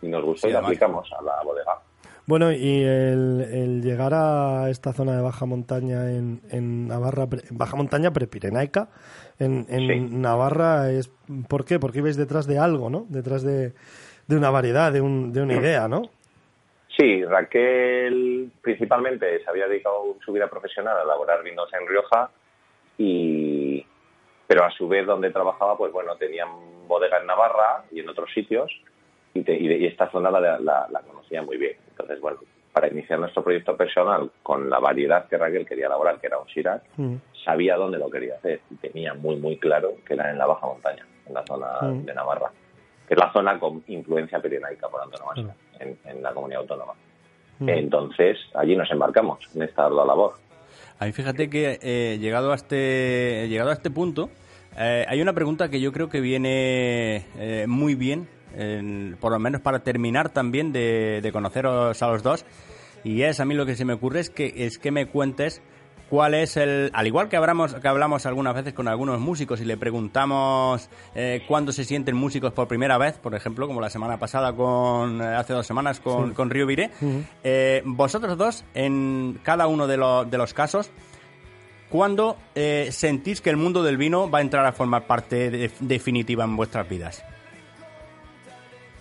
[0.02, 1.78] Y nos gustó Sí, y la además- aplicamos a la bodega.
[2.26, 7.76] Bueno, y el, el llegar a esta zona de baja montaña en, en Navarra, baja
[7.76, 8.88] montaña prepirenaica,
[9.38, 10.00] en, en Sí.
[10.16, 11.10] Navarra, es
[11.48, 11.78] ¿por qué?
[11.78, 13.04] Porque ibais detrás de algo, ¿no?
[13.10, 13.74] Detrás de,
[14.26, 16.02] de una variedad, de, un, de una idea, ¿no?
[16.96, 22.30] Sí, Raquel principalmente se había dedicado su vida profesional a elaborar vinos en Rioja
[22.96, 23.84] y
[24.46, 26.48] pero a su vez donde trabajaba pues bueno tenían
[26.86, 28.70] bodega en Navarra y en otros sitios
[29.32, 32.38] y, te- y de- y esta zona la, la- la conocía muy bien entonces bueno
[32.72, 36.46] para iniciar nuestro proyecto personal con la variedad que Raquel quería elaborar que era un
[36.46, 37.14] Shiraz Mm.
[37.44, 40.66] sabía dónde lo quería hacer y tenía muy muy claro que era en la baja
[40.66, 42.04] montaña en la zona Mm.
[42.04, 42.50] de Navarra
[43.06, 46.94] que es la zona con influencia pirenaica por antonomasia en, en la comunidad autónoma
[47.60, 47.68] Mm.
[47.68, 50.32] entonces allí nos embarcamos en esta ardua labor
[50.98, 54.28] Ahí fíjate que eh, llegado a este llegado a este punto
[54.76, 59.38] eh, hay una pregunta que yo creo que viene eh, muy bien, en- por lo
[59.38, 62.44] menos para terminar también de, de conoceros a los dos.
[63.04, 65.60] Y es a mí lo que se me ocurre es que es que me cuentes
[66.10, 69.64] cuál es el, al igual que hablamos que hablamos algunas veces con algunos músicos y
[69.64, 74.18] le preguntamos eh, cuándo se sienten músicos por primera vez, por ejemplo, como la semana
[74.18, 76.90] pasada con eh, hace dos semanas con, con Río Viré.
[77.42, 80.90] Eh, vosotros dos, en cada uno de, los de los casos,
[81.88, 85.70] ¿cuándo eh, sentís que el mundo del vino va a entrar a formar parte de-
[85.80, 87.24] definitiva en vuestras vidas?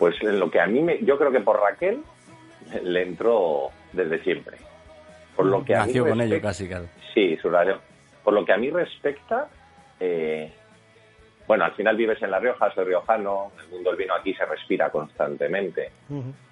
[0.03, 2.03] Pues en lo que a mí me, yo creo que por Raquel
[2.83, 4.57] le entró desde siempre
[5.33, 6.85] por lo que a mí Nació con ello respecta- casi, claro.
[7.13, 7.79] Sí, su relación.
[8.21, 9.47] Por lo que a mí respecta,
[9.97, 10.51] eh,
[11.47, 14.45] bueno, al final vives en La Rioja, soy riojano, el mundo del vino aquí se
[14.45, 15.89] respira constantemente,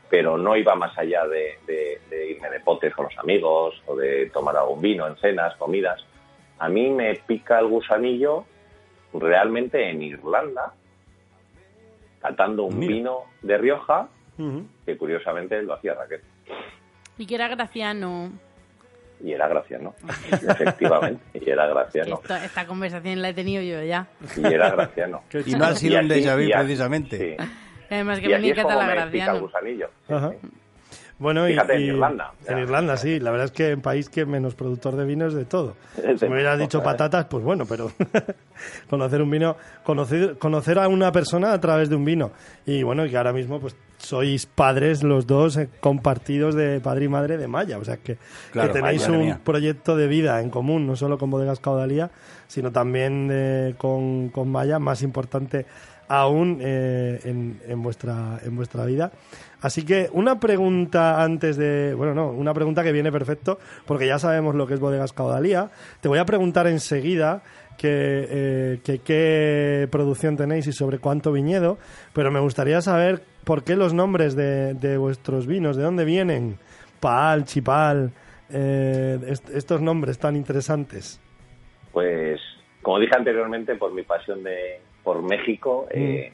[0.10, 3.98] pero no iba más allá de, de- de irme de potes con los amigos o
[3.98, 6.00] de tomar algún vino en cenas, comidas.
[6.60, 8.46] A mí me pica el gusanillo
[9.14, 10.74] realmente en Irlanda,
[12.22, 12.94] catando un Mira.
[12.94, 14.08] vino de Rioja,
[14.86, 16.22] que curiosamente lo hacía Raquel.
[17.18, 18.32] Y que era graciano.
[19.24, 19.94] Y era graciano,
[20.32, 22.16] efectivamente, y era graciano.
[22.16, 24.08] Esto- esta conversación la he tenido yo ya.
[24.36, 25.22] Y era graciano.
[25.46, 27.38] Y no ha sido un déjà vu, precisamente.
[27.38, 27.48] Sí.
[27.92, 29.40] Además que Y me así es encanta como la me pica el graciano.
[29.42, 29.90] gusanillo.
[30.10, 30.32] Ajá.
[31.22, 32.34] Bueno, y, Fíjate, en y- Irlanda.
[32.48, 32.64] En Ya.
[32.64, 33.20] Irlanda, sí.
[33.20, 35.76] La verdad es que en país que menos productor de vino es de todo.
[36.04, 36.84] Es Si me hubieras dicho ¿eh?
[36.84, 37.92] patatas, pues bueno, pero
[38.90, 42.32] conocer un vino, conocer, conocer a una persona a través de un vino.
[42.66, 47.06] Y bueno, y que ahora mismo pues sois padres los dos eh, compartidos de padre
[47.06, 47.78] y madre de Maya.
[47.78, 48.18] O sea que,
[48.52, 49.40] Claro, que tenéis un mía.
[49.44, 52.10] proyecto de vida en común, no solo con Bodegas Caudalía,
[52.48, 55.68] sino también eh, con, con Maya, más importante
[56.20, 59.12] aún eh, en, en vuestra, en vuestra vida.
[59.62, 61.94] Así que una pregunta antes de...
[61.94, 65.70] Bueno, no, una pregunta que viene perfecto, porque ya sabemos lo que es Bodegas Caudalía.
[66.02, 67.44] Te voy a preguntar enseguida
[67.78, 71.78] que, eh, qué producción tenéis y sobre cuánto viñedo,
[72.14, 76.58] pero me gustaría saber por qué los nombres de, de vuestros vinos, de dónde vienen.
[77.00, 78.12] Paal, Chipal,
[78.50, 81.20] eh, est- estos nombres tan interesantes.
[81.92, 82.40] Pues,
[82.82, 85.98] como dije anteriormente, por mi pasión de por México, Mm.
[85.98, 86.32] eh,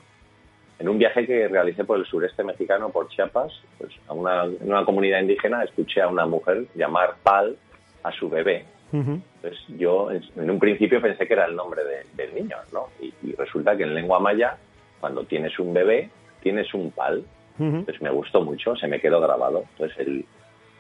[0.79, 4.69] en un viaje que realicé por el sureste mexicano, por Chiapas, pues a una, en
[4.69, 7.55] una comunidad indígena escuché a una mujer llamar Pal
[8.03, 8.65] a su bebé.
[8.93, 12.87] Entonces yo en un principio pensé que era el nombre de- del niño, ¿no?
[13.01, 14.55] Y, y resulta que en lengua maya,
[15.01, 16.09] cuando tienes un bebé,
[16.41, 17.23] tienes un pal.
[17.59, 19.63] Entonces me gustó mucho, se me quedó grabado.
[19.73, 20.25] Entonces el,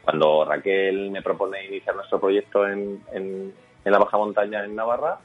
[0.03, 3.51] cuando Raquel me propone iniciar nuestro proyecto en, en-
[3.83, 5.17] en la Baja Montaña en Navarra,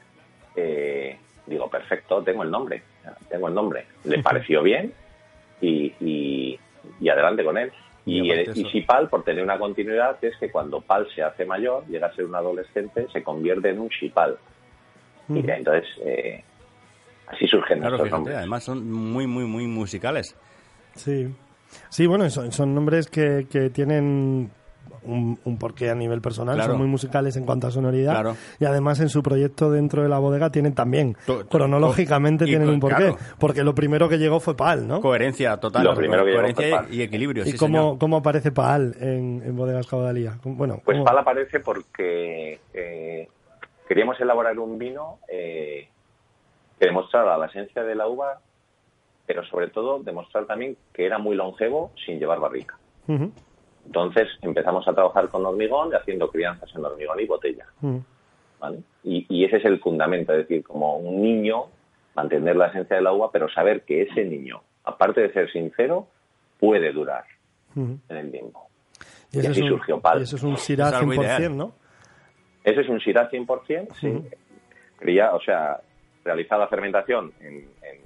[0.55, 2.81] eh, digo, perfecto, tengo el nombre,
[3.29, 3.85] tengo el nombre.
[4.05, 4.93] Le pareció bien
[5.61, 6.59] y, y-
[6.99, 7.71] y adelante con él.
[8.05, 11.85] Y Y, si PAL, por tener una continuidad, es que cuando PAL se hace mayor,
[11.87, 14.37] llega a ser un adolescente, se convierte en un Shipal.
[15.29, 16.43] Y entonces, eh,
[17.27, 18.35] así surgen Claro, fíjate, nombres.
[18.37, 20.35] además son muy, muy, muy musicales.
[20.95, 21.33] Sí.
[21.89, 24.51] Sí, bueno, son, son nombres que, que tienen
[25.05, 26.71] un, un porqué a nivel personal, Claro.
[26.73, 28.35] son muy musicales en cuanto a sonoridad Claro.
[28.59, 32.47] y además en su proyecto dentro de la bodega tienen también, To- to- cronológicamente y
[32.49, 33.17] tienen un porqué, claro.
[33.39, 35.01] porque lo primero que llegó fue Pal, ¿no?
[35.01, 35.83] Coherencia total.
[35.83, 36.93] Lo primero que llegó coherencia fue Pal.
[36.93, 37.97] y, equilibrio, ¿Y sí, cómo, señor.
[37.99, 40.37] cómo aparece Pal en, en Bodegas Caudalía?
[40.43, 41.05] Bueno, Pues ¿cómo?
[41.05, 43.27] PAL aparece porque eh,
[43.87, 45.87] queríamos elaborar un vino eh,
[46.79, 48.39] que demostrara la esencia de la uva,
[49.25, 52.77] pero sobre todo demostrar también que era muy longevo sin llevar barrica.
[53.07, 53.31] Ujú,
[53.85, 57.65] Entonces empezamos a trabajar con hormigón, haciendo crianzas en hormigón y botella.
[58.59, 58.79] ¿vale?
[59.03, 61.65] Y, y ese es el fundamento, es decir, como un niño,
[62.15, 66.07] mantener la esencia del uva, pero saber que ese niño, aparte de ser sincero,
[66.59, 67.25] puede durar
[67.75, 67.97] Ujú.
[68.09, 68.67] en el tiempo.
[69.31, 70.19] Y, Y eso así es un, surgió Pal.
[70.19, 71.57] y eso es un algo 100%, ideal.
[71.57, 71.73] ¿no?
[72.63, 74.23] Ese es un Syrah 100%, sí.
[74.97, 75.81] Cría, o sea,
[76.23, 77.99] realizada fermentación en, en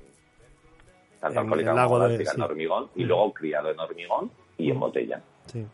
[1.20, 2.42] tanto En alcohólica el como lago de- láctica en sí.
[2.42, 5.22] hormigón y luego criado en hormigón y en botella.
[5.48, 5.66] Sí.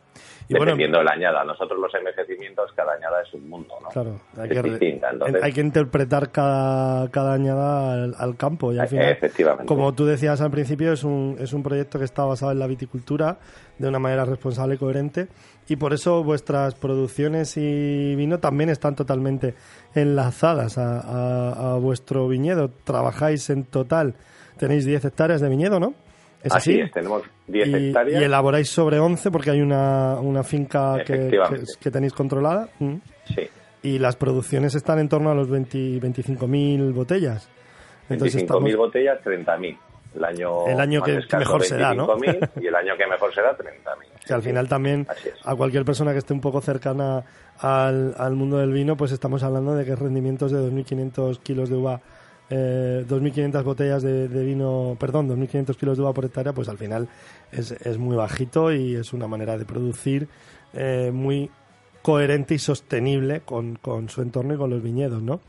[0.50, 1.44] Y bueno, Dependiendo de la añada.
[1.46, 3.88] Nosotros los envejecimientos, cada añada es un mundo, ¿no?
[3.90, 5.10] Claro, hay es que, distinta.
[5.10, 9.66] Entonces, hay que interpretar cada, cada añada al, al campo y al Eh, final, efectivamente.
[9.66, 12.68] como tú decías al principio, es un, es un proyecto que está basado en la
[12.68, 13.38] viticultura
[13.80, 15.30] de una manera responsable y coherente
[15.68, 19.56] y por eso vuestras producciones y vino también están totalmente
[19.96, 22.70] enlazadas a, a- a vuestro viñedo.
[22.84, 24.16] Trabajáis en total,
[24.58, 25.94] tenéis 10 hectáreas de viñedo, ¿no?
[26.44, 26.82] ¿Es así así?
[26.82, 28.22] es, tenemos 10 y, hectáreas.
[28.22, 31.72] y elaboráis sobre 11 porque hay una, una finca que, que, Efectivamente.
[31.80, 32.70] que tenéis controlada.
[32.80, 32.96] Mm.
[33.34, 33.48] Sí.
[33.84, 37.50] Y las producciones están en torno a los 20 25.000 botellas.
[38.10, 39.78] Entonces 25.000 estamos, botellas, 30.000.
[40.16, 42.08] El año, El año que- mejor se da, ¿no?
[42.08, 44.26] 25.000, Y el año que mejor se da, 30.000.
[44.28, 45.08] que al final también
[45.44, 47.24] a cualquier persona que esté un poco cercana
[47.60, 51.76] al, al mundo del vino, pues estamos hablando de que rendimientos de 2.500 kilos de
[51.78, 52.00] uva,
[52.50, 56.78] eh, 2.500 botellas de, de vino, perdón, 2.500 kilos de uva por hectárea, pues al
[56.78, 57.08] final
[57.52, 60.28] es, es muy bajito y es una manera de producir
[60.74, 61.50] eh, muy
[62.02, 65.40] coherente y sostenible con, con su entorno y con los viñedos, ¿no?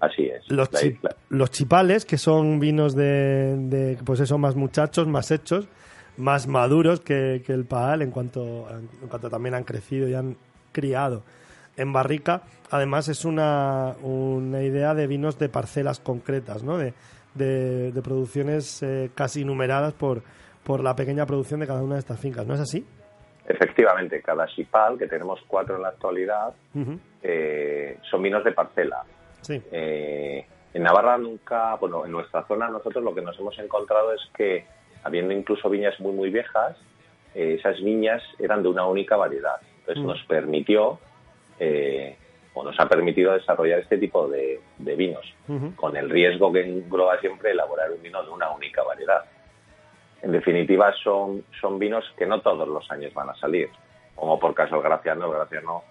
[0.00, 0.48] Así es.
[0.48, 1.16] Los, La chi- isla.
[1.30, 5.66] los chipales, que son vinos de, de, pues eso, más muchachos, más hechos,
[6.18, 10.36] más maduros que, que el paal en cuanto, en cuanto también han crecido y han
[10.72, 11.22] criado
[11.76, 12.42] en barrica.
[12.70, 16.76] Además es una, una idea de vinos de parcelas concretas, ¿no?
[16.78, 16.92] De,
[17.34, 20.22] de, de producciones eh, casi numeradas por,
[20.64, 22.84] por la pequeña producción de cada una de estas fincas, ¿no es así?
[23.46, 26.52] Efectivamente, cada chipal, que tenemos cuatro en la actualidad,
[27.22, 29.02] eh, son vinos de parcela.
[29.40, 29.62] Sí.
[29.72, 34.20] Eh, en Navarra nunca, bueno, en nuestra zona nosotros lo que nos hemos encontrado es
[34.36, 34.66] que,
[35.02, 36.76] habiendo incluso viñas muy, muy viejas,
[37.34, 39.56] eh, esas viñas eran de una única variedad.
[39.80, 40.06] Entonces Mm.
[40.06, 40.98] nos permitió,
[41.58, 42.18] eh,
[42.58, 45.24] o nos ha permitido desarrollar este tipo de, de vinos,
[45.76, 49.24] con el riesgo que engloba siempre elaborar un vino de una única variedad.
[50.22, 53.70] En definitiva, son, son vinos que no todos los años van a salir,
[54.16, 55.84] como por caso el Graciano, el Graciano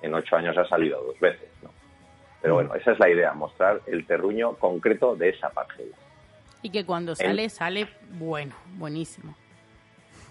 [0.00, 1.70] en ocho años ha salido dos veces, ¿no?
[2.40, 5.96] Pero bueno, esa es la idea, mostrar el terruño concreto de esa parcela.
[6.62, 9.34] Y que cuando sale, sale bueno, buenísimo.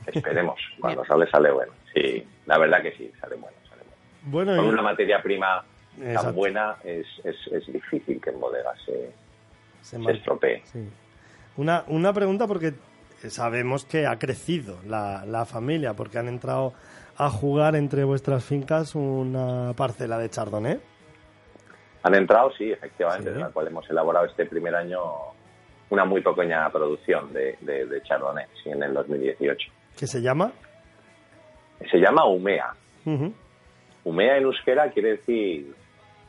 [0.08, 1.74] Esperemos, cuando sale, sale bueno.
[1.94, 3.96] Sí, la verdad que sí, sale bueno, sale bueno.
[4.24, 5.64] Bueno, Con y- una materia prima
[6.02, 6.28] Exacto.
[6.28, 9.12] tan buena es, es, es difícil que en bodegas se,
[9.82, 10.62] se estropee.
[10.66, 10.88] Sí.
[11.58, 12.74] Una, una pregunta porque
[13.28, 16.74] sabemos que ha crecido la, la familia, porque han entrado
[17.18, 20.80] a jugar entre vuestras fincas una parcela de chardonnay.
[22.04, 23.34] Han entrado, sí, efectivamente, Sí.
[23.36, 25.00] de la cual hemos elaborado este primer año
[25.92, 29.72] una muy pequeña producción de, de, de Chardonnay, sí, en el 2018.
[30.00, 30.52] que se llama.
[31.92, 32.74] Se llama Umea.
[33.06, 33.34] Ujú,
[34.06, 35.76] Umea en euskera quiere decir,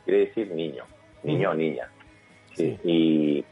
[0.05, 0.85] quiere decir niño,
[1.23, 1.89] niño o niña.
[2.53, 2.77] Sí.
[2.83, 3.45] Y,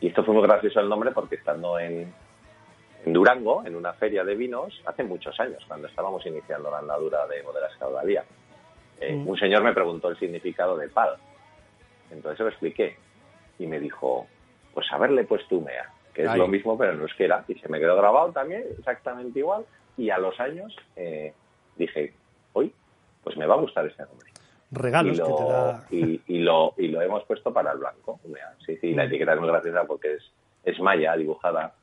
[0.00, 2.12] y esto fue muy gracioso el nombre porque estando en,
[3.04, 7.26] en Durango, en una feria de vinos, hace muchos años, cuando estábamos iniciando la andadura
[7.26, 8.24] de bodegas caudalía,
[9.00, 9.28] eh, Mm.
[9.28, 11.16] un señor me preguntó el significado de pal.
[12.10, 12.96] Entonces se lo expliqué
[13.58, 14.26] y me dijo,
[14.74, 15.90] pues haberle puesto Umea.
[16.14, 17.42] que es lo mismo pero en euskera.
[17.48, 19.64] Y se me quedó grabado también, exactamente igual.
[19.96, 21.32] Y a los años eh,
[21.76, 22.12] dije,
[22.52, 22.72] hoy,
[23.24, 24.30] pues me va a gustar este nombre.
[24.72, 25.86] Regalos y, lo, que te da.
[25.90, 28.18] y, y lo, y lo hemos puesto para el blanco.
[28.24, 28.54] Umea.
[28.66, 28.96] Sí, sí, Mm.
[28.96, 30.32] la etiqueta es muy graciosa porque es,
[30.64, 31.74] es malla dibujada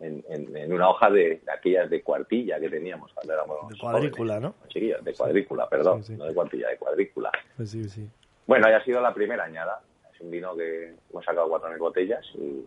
[0.00, 3.78] en, en- en una hoja de, de aquellas de cuartilla que teníamos cuando éramos De
[3.78, 4.54] cuadrícula, jóvenes.
[4.62, 4.68] ¿no?
[4.68, 6.18] Chiquillos, de cuadrícula, perdón, Sí, sí.
[6.18, 7.30] no de cuartilla, de cuadrícula.
[7.56, 8.08] Pues sí, sí.
[8.46, 9.80] Bueno, ya ha sido la primera añada.
[10.14, 12.64] Es un vino que hemos sacado cuatro mil botellas y,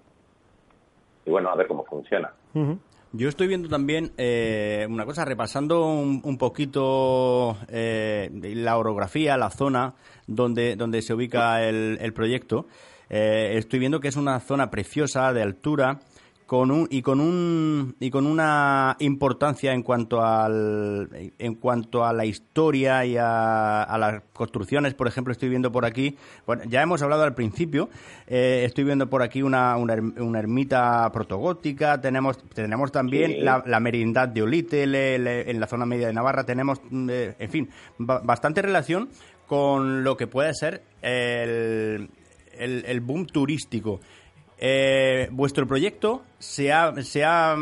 [1.25, 2.31] y bueno, a ver cómo funciona.
[2.53, 2.77] Ujú.
[3.13, 9.49] Yo estoy viendo también eh, una cosa, repasando un, un poquito eh, la orografía, la
[9.49, 9.95] zona
[10.27, 12.67] donde, donde se ubica el, el proyecto.
[13.09, 15.99] Eh, estoy viendo que es una zona preciosa de altura
[16.51, 21.07] con un, y con un y con una importancia en cuanto al
[21.39, 25.85] en cuanto a la historia y a, a las construcciones por ejemplo estoy viendo por
[25.85, 27.87] aquí bueno ya hemos hablado al principio
[28.27, 33.37] eh, estoy viendo por aquí una, una, una ermita protogótica tenemos tenemos también Sí.
[33.39, 37.33] la, la merindad de Olite le- le- en la zona media de Navarra tenemos eh,
[37.39, 39.07] en fin ba- bastante relación
[39.47, 42.09] con lo que puede ser el,
[42.57, 44.01] el, el boom turístico
[44.61, 47.57] eh, vuestro proyecto se ha, se ha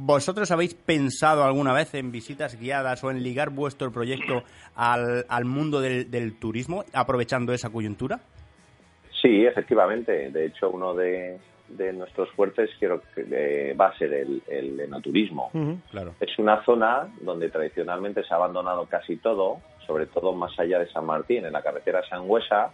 [0.00, 4.44] ¿Vosotros habéis pensado alguna vez en visitas guiadas o en ligar vuestro proyecto
[4.76, 8.20] al, al mundo del, del turismo, aprovechando esa coyuntura?
[9.20, 10.30] Sí, efectivamente.
[10.30, 14.78] De hecho, uno de, de nuestros fuertes quiero que, eh, va a ser el, el
[14.78, 15.50] enoturismo.
[15.90, 16.14] Claro.
[16.20, 20.88] Es una zona donde tradicionalmente se ha abandonado casi todo, sobre todo más allá de
[20.92, 22.70] San Martín, en la carretera Sangüesa,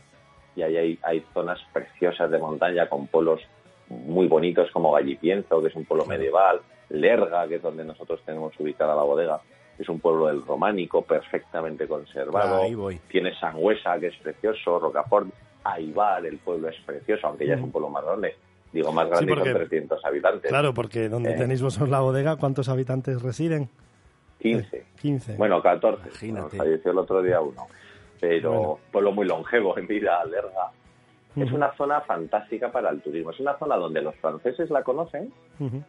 [0.56, 3.40] y ahí hay, hay zonas preciosas de montaña con pueblos
[3.88, 8.58] muy bonitos como Gallipienzo, que es un pueblo medieval, Lerga, que es donde nosotros tenemos
[8.58, 9.40] ubicada la bodega,
[9.78, 12.62] es un pueblo del románico perfectamente conservado.
[12.62, 13.00] Ahí voy.
[13.08, 15.28] Tiene Sangüesa, que es precioso, Rocafort,
[15.64, 18.36] Aibar, el pueblo es precioso, aunque ya es un pueblo más grande.
[18.72, 20.48] Digo, más grande porque- con 300 habitantes.
[20.50, 21.36] Claro, porque donde Eh.
[21.36, 23.68] tenéis vosotros la bodega, ¿cuántos habitantes residen?
[24.40, 24.84] 15.
[25.00, 25.36] 15.
[25.36, 26.02] Bueno, 14.
[26.26, 26.56] Imagínate.
[26.56, 27.66] Nos falleció el otro día uno.
[28.28, 28.78] Pero Bueno.
[28.92, 30.70] pueblo muy longevo en vida, Lerga.
[31.36, 31.56] Es Ujú.
[31.56, 33.30] una zona fantástica para el turismo.
[33.32, 35.32] Es una zona donde los franceses la conocen,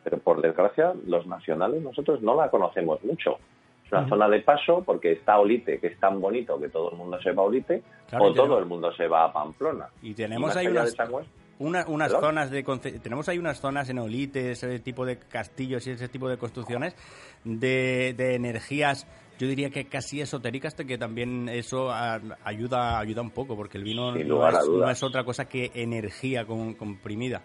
[0.04, 3.38] pero por desgracia los nacionales nosotros no la conocemos mucho.
[3.86, 6.98] Es una zona de paso porque está Olite, que es tan bonito que todo el
[6.98, 9.32] mundo se va a Olite, Claro, o y tenemos- todo el mundo se va a
[9.34, 9.88] Pamplona.
[10.02, 10.96] Y tenemos más ahí unas,
[11.60, 12.30] una- unas ¿Perdón?
[12.32, 12.64] zonas de
[13.04, 16.96] tenemos ahí unas zonas en Olite, ese tipo de castillos y ese tipo de construcciones
[17.44, 19.06] de, de energías,
[19.38, 23.84] yo diría que casi esotéricas, que también eso ah, ayuda ayuda un poco, porque el
[23.84, 24.92] vino no a es, no dudas.
[24.98, 27.42] es otra cosa que energía con- comprimida.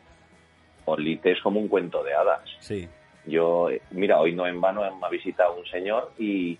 [0.87, 2.41] Olite es como un cuento de hadas.
[2.61, 2.89] Sí.
[3.27, 6.59] Yo, mira, hoy no en vano me ha visitado un señor y,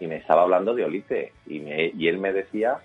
[0.00, 2.78] y me estaba hablando de Olite y, me- y él me decía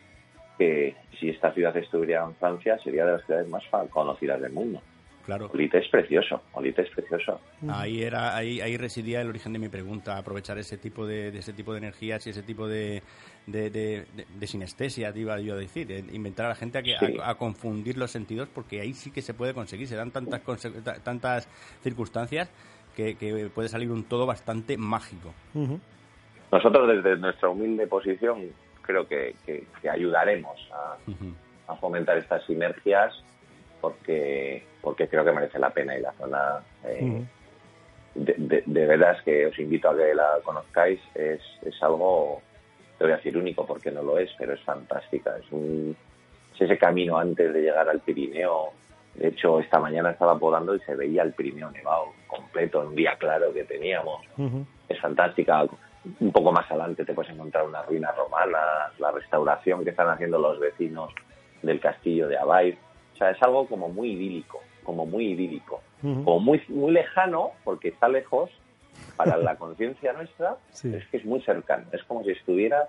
[0.58, 4.82] que si esta ciudad estuviera en Francia sería de las ciudades más conocidas del mundo.
[5.28, 5.50] Claro.
[5.54, 7.42] Olite es precioso, Olite es precioso.
[7.70, 11.40] Ahí era, ahí, ahí residía el origen de mi pregunta, aprovechar ese tipo de, de
[11.40, 13.04] ese tipo de energías y ese tipo de,
[13.46, 16.78] de, de- de- de sinestesia, te iba yo a decir, eh, inventar a la gente
[16.78, 17.18] a, que, Sí.
[17.22, 20.42] a, a confundir los sentidos, porque ahí sí que se puede conseguir, se dan tantas
[21.04, 21.50] tantas
[21.84, 22.50] circunstancias
[22.96, 25.34] que, que puede salir un todo bastante mágico.
[26.54, 28.44] Nosotros desde nuestra humilde posición
[28.82, 30.96] creo que, que- que ayudaremos a,
[31.74, 33.14] a fomentar estas sinergias
[33.82, 37.22] porque porque creo que merece la pena y la zona eh,
[38.16, 41.02] de, de, de veras que os invito a que la conozcáis.
[41.14, 42.42] Es, es algo
[42.98, 45.38] te voy a decir único porque no lo es pero es fantástica.
[45.40, 45.94] Es un
[46.56, 48.72] es ese camino antes de llegar al Pirineo.
[49.16, 52.96] De hecho esta mañana estaba podando y se veía el Pirineo nevado completo en un
[52.96, 54.26] día claro que teníamos.
[54.88, 55.66] Es fantástica.
[56.22, 60.40] Un poco más adelante te puedes encontrar unas ruinas romanas, la restauración que están haciendo
[60.40, 61.12] los vecinos
[61.62, 62.78] del castillo de Abay.
[63.18, 66.24] O sea, es algo como muy idílico, como muy idílico, Ujú.
[66.24, 68.50] como muy, muy lejano, porque está lejos
[69.18, 70.96] para la conciencia nuestra, Sí.
[70.96, 71.86] es que es muy cercano.
[71.92, 72.88] Es como si estuvieras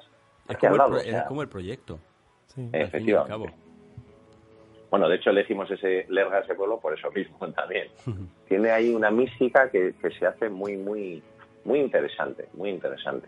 [0.49, 0.91] Es aquí al como, el, lado.
[0.93, 1.99] pro- o sea, es como el proyecto,
[2.47, 2.61] Sí.
[2.63, 3.31] Al fin y al efectivamente.
[3.31, 3.47] cabo.
[4.91, 7.89] Bueno, de hecho elegimos ese Lerga, ese pueblo, por eso mismo también.
[8.49, 11.21] Tiene ahí una mística que, que se hace muy, muy,
[11.65, 13.27] muy interesante, muy interesante.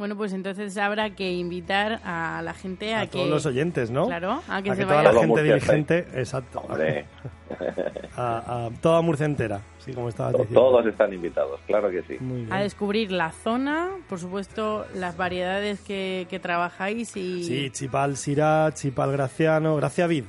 [0.00, 3.18] Bueno, pues entonces habrá que invitar a la gente a, A que...
[3.18, 4.06] todos los oyentes, ¿no?
[4.06, 5.08] Claro, a que a se que toda vaya.
[5.08, 6.60] la Todo gente dirigente, exacto.
[6.60, 7.04] Hombre,
[8.16, 10.58] A, a toda Murcia entera, sí, como estabas diciendo.
[10.58, 12.16] todos están invitados, claro que sí.
[12.20, 12.52] Muy bien.
[12.52, 17.44] a descubrir la zona, por supuesto, las variedades que, que trabajáis y...
[17.44, 20.24] Sí, Chipal Sirá, Chipal Graciano, Gracia Vid,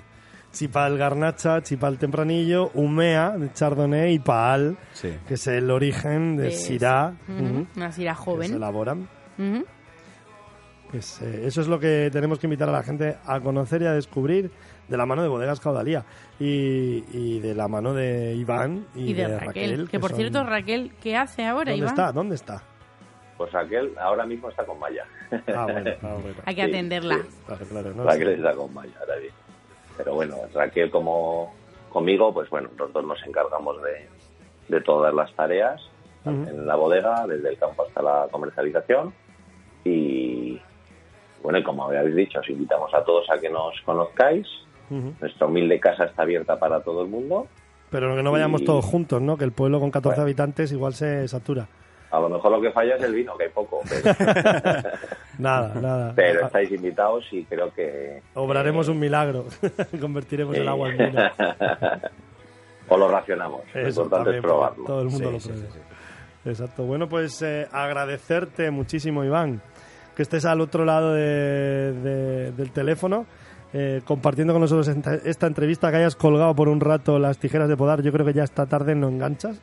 [0.52, 5.14] Chipal Garnacha, Chipal Tempranillo, Umea de Chardonnay y Paal, Sí.
[5.28, 8.60] que es el origen de Sirá, ujú, Una sira que se joven.
[10.90, 13.86] Pues, eh, eso es lo que tenemos que invitar a la gente a conocer y
[13.86, 14.52] a descubrir
[14.90, 16.04] de la mano de Bodegas Caudalía
[16.38, 19.88] y, y de la mano de Iván y, Y de, Raquel.
[19.90, 21.90] Que, por son- cierto, Raquel, ¿qué hace ahora, ¿Dónde Iván?
[21.90, 22.12] está?
[22.12, 22.62] ¿Dónde está?
[23.38, 25.06] Pues Raquel ahora mismo está con Maya.
[25.56, 26.36] Ah, bueno, ah, bueno.
[26.46, 27.16] Hay que atenderla.
[27.20, 27.38] sí.
[27.48, 29.34] Claro, claro, no Raquel está con Maya ahora bien.
[29.98, 31.54] Pero bueno, Raquel como
[31.90, 34.08] conmigo, pues bueno, los dos nos encargamos de,
[34.68, 35.82] de todas las tareas
[36.26, 39.14] en la bodega, desde el campo hasta la comercialización.
[39.84, 40.60] Y
[41.44, 44.48] bueno, y como habéis dicho, os invitamos a todos a que nos conozcáis.
[44.90, 47.48] Nuestra humilde casa está abierta para todo el mundo.
[47.90, 49.38] Pero que no vayamos Y- todos juntos, ¿no?
[49.38, 50.24] Que el pueblo con 14 Bueno.
[50.24, 51.68] habitantes igual se satura.
[52.12, 53.80] A lo mejor lo que falla es el vino, que hay poco.
[53.90, 54.14] Pero,
[55.40, 56.14] Nada, nada.
[56.14, 58.22] pero Ah, estáis invitados y creo que...
[58.36, 59.46] Obraremos un milagro.
[60.02, 61.22] Convertiremos el agua en vino.
[62.90, 63.62] o lo racionamos.
[63.74, 64.84] lo Eso importante también, es probarlo.
[64.86, 65.72] Todo el mundo Sí, lo pruebe.
[65.72, 65.80] sí,
[66.50, 66.84] Exacto.
[66.84, 69.62] Bueno, pues eh, agradecerte muchísimo, Iván,
[70.16, 73.26] que estés al otro lado de- de- del teléfono.
[73.74, 77.70] eh, compartiendo con nosotros esta, esta entrevista, que hayas colgado por un rato las tijeras
[77.70, 78.02] de podar.
[78.02, 79.62] Yo creo que ya esta tarde no enganchas.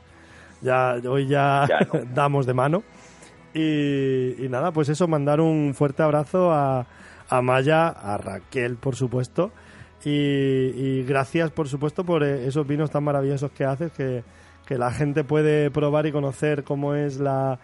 [0.62, 2.00] Ya, hoy ya, Ya no.
[2.14, 2.82] damos de mano.
[3.52, 6.86] Y, y nada, pues eso, mandar un fuerte abrazo a,
[7.28, 9.50] a Maya, a Raquel, por supuesto.
[10.04, 14.22] Y, y gracias, por supuesto, por eh, esos vinos tan maravillosos que haces, que,
[14.64, 17.58] que la gente puede probar y conocer cómo es la,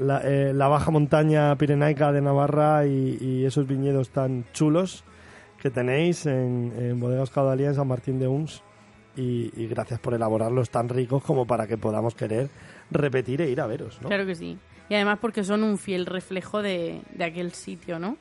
[0.00, 5.04] la, eh, la baja montaña pirenaica de Navarra y, y esos viñedos tan chulos
[5.60, 8.62] que tenéis en, en Bodegas Caudalía en San Martín de Uns.
[9.16, 12.48] Y, y gracias por elaborarlos tan ricos como para que podamos querer
[12.92, 14.08] repetir e ir a veros, ¿no?
[14.08, 14.56] Claro que sí.
[14.88, 18.16] Y además porque son un fiel reflejo de, de aquel sitio, ¿no?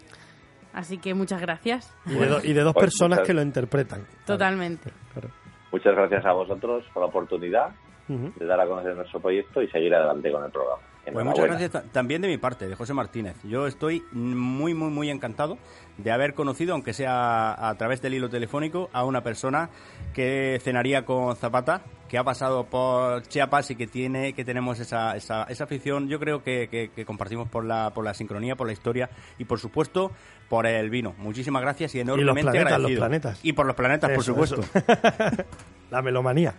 [0.74, 1.96] Así que muchas gracias.
[2.08, 4.06] Y de, do- y de dos Pues personas muchas- que lo interpretan.
[4.26, 4.92] Totalmente.
[5.14, 5.30] Claro.
[5.72, 7.70] Muchas gracias a vosotros por la oportunidad
[8.08, 10.82] de dar a conocer nuestro proyecto y seguir adelante con el programa.
[11.14, 13.36] Pues muchas gracias ta- también de mi parte, de José Martínez.
[13.44, 15.58] Yo estoy muy, muy, muy encantado
[15.98, 19.70] de haber conocido, aunque sea a través del hilo telefónico, a una persona
[20.14, 25.16] que cenaría con Zapata, que ha pasado por Chiapas y que tiene, que tenemos esa,
[25.16, 26.08] esa, esa afición.
[26.08, 29.46] Yo creo que, que- que compartimos por la, por la sincronía, por la historia y,
[29.46, 30.12] por supuesto,
[30.48, 31.14] por el vino.
[31.18, 33.00] Mumuchísimas gracias y enormemente planetas, los agradecido.
[33.02, 33.40] planetas.
[33.44, 34.62] Y por los planetas, por supuesto.
[35.92, 36.54] La melomanía.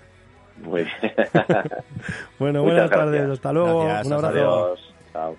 [0.62, 1.12] Muy bien.
[2.38, 3.12] Bueno, Muchas buenas tardes.
[3.12, 3.30] gracias.
[3.38, 3.84] Hasta luego.
[3.84, 4.36] Gracias, Un abrazo.
[4.66, 4.94] Adiós.
[5.12, 5.36] Chao.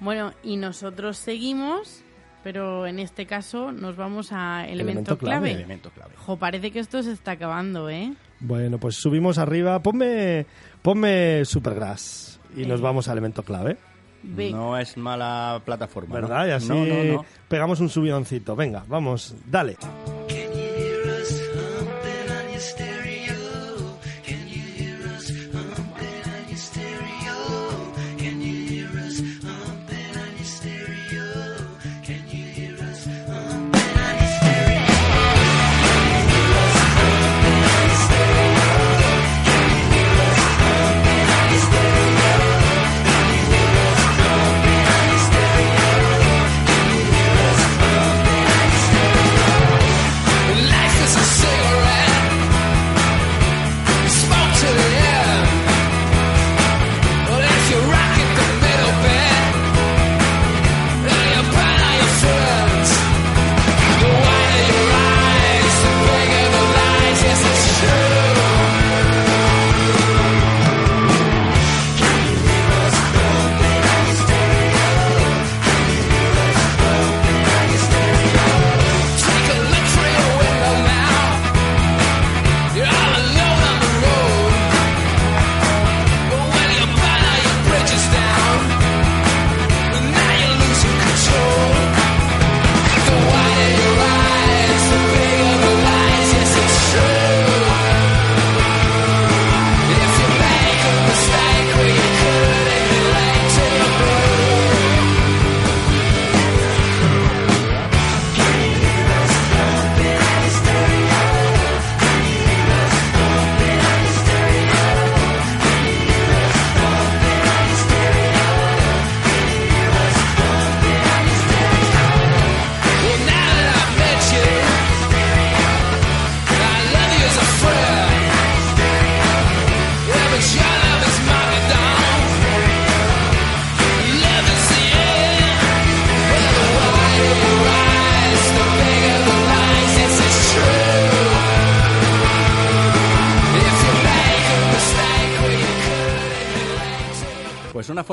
[0.00, 2.02] Bueno, y nosotros seguimos,
[2.44, 5.38] pero en este caso nos vamos a elemento, Elemento clave.
[5.48, 5.52] clave.
[5.52, 6.12] Elemento clave.
[6.16, 8.12] Jo, parece que esto se está acabando, ¿eh?
[8.40, 9.80] Bueno, pues subimos arriba.
[9.80, 10.46] Ponme,
[10.82, 12.82] ponme Supergrass y nos Eh.
[12.82, 13.76] vamos a elemento clave.
[14.22, 16.14] Ve- No es mala plataforma.
[16.14, 16.28] ¿no?
[16.28, 16.46] ¿Verdad?
[16.46, 17.24] Y así No, no, no.
[17.48, 18.54] pegamos un subidoncito.
[18.54, 19.76] Venga, vamos, dale.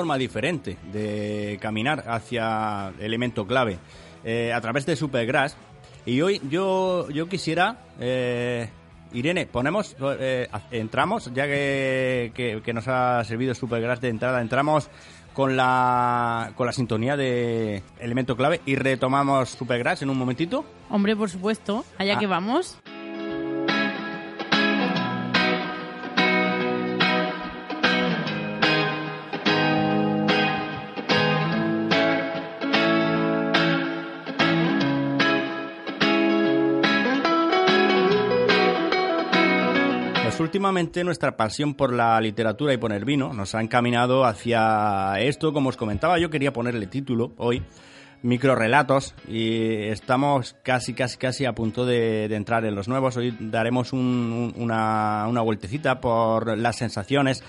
[0.06, 3.80] Forma diferente de caminar hacia elemento clave.
[4.24, 5.56] eh, a través de Supergrass.
[6.06, 8.70] Y hoy yo, yo quisiera, eh,
[9.14, 14.90] Irene, ponemos, eh, entramos, ya que, que, que nos ha servido Supergrass de entrada, entramos
[15.34, 20.66] con la, con la sintonía de elemento clave y retomamos Supergrass en un momentito.
[20.90, 22.20] Hombre, por supuesto, allá Ah.
[22.20, 22.78] que vamos.
[40.56, 45.52] Últimamente nuestra pasión por la literatura y por el vino nos ha encaminado hacia esto,
[45.52, 47.62] como os comentaba, yo quería ponerle título hoy,
[48.22, 53.18] microrelatos, y estamos casi, casi, casi a punto de, entrar en los nuevos.
[53.18, 57.44] Hoy daremos un- una, una vueltecita por las sensaciones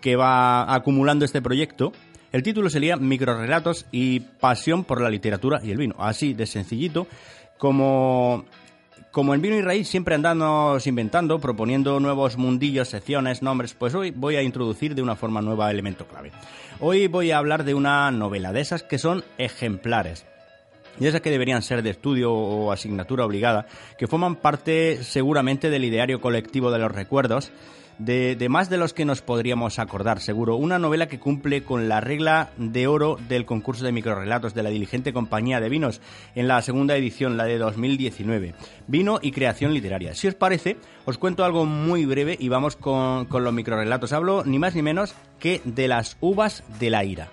[0.00, 1.90] que va acumulando este proyecto.
[2.30, 5.96] El título sería Microrelatos y pasión por la literatura y el vino.
[5.98, 7.08] Así de sencillito,
[7.58, 8.44] como
[9.12, 14.10] como en Vino y Raíz siempre andamos inventando, proponiendo nuevos mundillos, secciones, nombres, pues hoy
[14.10, 16.32] voy a introducir de una forma nueva elemento clave.
[16.80, 20.24] Hoy voy a hablar de una novela, de esas que son ejemplares.
[20.98, 23.66] Y esas que deberían ser de estudio o asignatura obligada,
[23.98, 27.52] que forman parte seguramente del ideario colectivo de los recuerdos,
[27.98, 30.56] de, más de los que nos podríamos acordar, seguro.
[30.56, 34.70] Una novela que cumple con la regla de oro del concurso de microrelatos de la
[34.70, 36.00] diligente compañía de vinos
[36.34, 38.54] en la segunda edición, la de 2019.
[38.86, 40.14] Vino y creación literaria.
[40.14, 44.12] Si os parece, os cuento algo muy breve y vamos con, con los microrelatos.
[44.12, 47.28] Hablo ni más ni menos que de las uvas de la ira.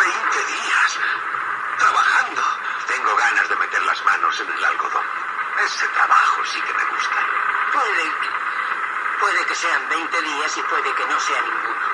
[0.00, 0.98] Veinte días
[1.78, 2.42] trabajando.
[2.86, 5.06] Tengo ganas de meter las manos en el algodón.
[5.64, 7.18] Ese trabajo sí que me gusta.
[7.72, 8.04] Puede,
[9.20, 11.86] puede que sean 20 días y puede que no sea ninguno.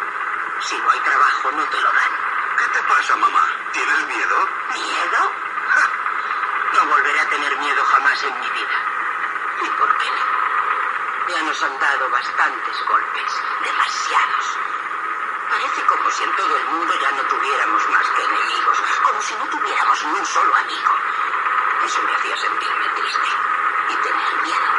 [0.60, 2.12] Si no hay trabajo, no te lo dan.
[2.58, 2.82] ¿Qué te
[3.16, 3.48] mamá?
[3.72, 4.48] ¿Tienes miedo?
[4.74, 5.32] ¿Miedo?
[6.74, 8.78] No volveré a tener miedo jamás en mi vida.
[9.62, 10.10] ¿Y por qué?
[11.32, 14.58] Ya nos han dado bastantes golpes, demasiados.
[15.50, 19.34] Parece como si en todo el mundo ya no tuviéramos más que enemigos, como si
[19.34, 20.94] no tuviéramos ni un solo amigo.
[21.84, 23.28] Eso me hacía sentirme triste
[23.88, 24.70] y tener miedo,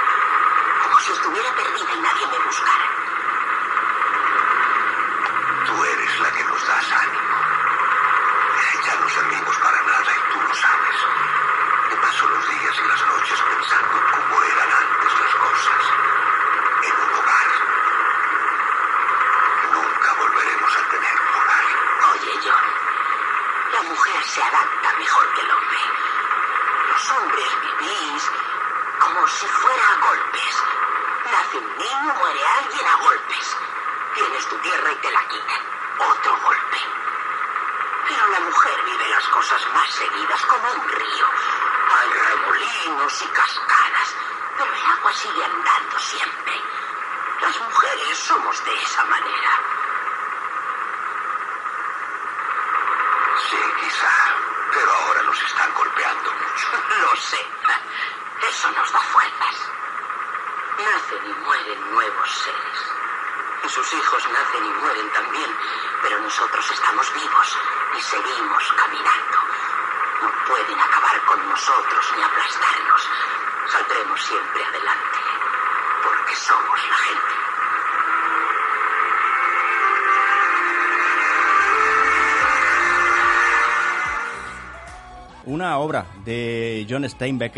[0.84, 2.86] como si estuviera perdida y nadie me buscara.
[5.66, 7.30] Tú eres la que nos das ánimo.
[8.86, 10.96] Ya no servimos para nada y tú lo sabes.
[11.90, 15.84] Me paso los días y las noches pensando cómo eran antes las cosas.
[16.82, 17.50] En un hogar.
[19.74, 21.66] Nunca volveremos a tener un hogar.
[22.14, 22.68] Oye, John,
[23.74, 25.80] la mujer se adapta mejor que el hombre.
[26.90, 28.32] Los hombres vivís
[29.00, 30.64] como si fuera a golpes.
[31.32, 33.58] Nace un niño, muere alguien a golpes.
[34.16, 35.62] Tienes tu tierra y te la quitan.
[36.00, 36.78] Otro golpe.
[38.08, 41.28] Pero la mujer vive las cosas más seguidas como un río.
[41.92, 44.16] Hay remolinos y cascadas,
[44.58, 46.60] pero el agua sigue andando siempre.
[47.42, 49.52] Las mujeres somos de esa manera.
[53.50, 54.12] Sí, quizá.
[54.74, 56.68] Pero ahora nos están golpeando mucho.
[57.02, 57.48] Lo sé.
[58.50, 59.72] Eso nos da fuerzas.
[60.80, 62.80] Nacen y mueren nuevos seres.
[63.64, 65.56] Y sus hijos nacen y mueren también.
[66.02, 67.58] Pero nosotros estamos vivos
[67.98, 69.38] y seguimos caminando.
[70.22, 73.10] No pueden acabar con nosotros ni aplastarnos.
[73.68, 75.20] Saldremos siempre adelante.
[76.04, 77.34] Porque somos la gente.
[85.46, 87.54] Una obra de John Steinbeck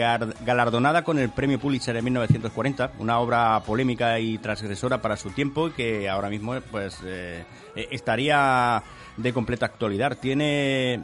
[0.46, 5.72] galardonada con el premio Pulitzer en 1940, una obra polémica y transgresora para su tiempo
[5.76, 8.84] que ahora mismo pues eh, eh, estaría
[9.18, 10.18] de completa actualidad.
[10.20, 11.02] Tiene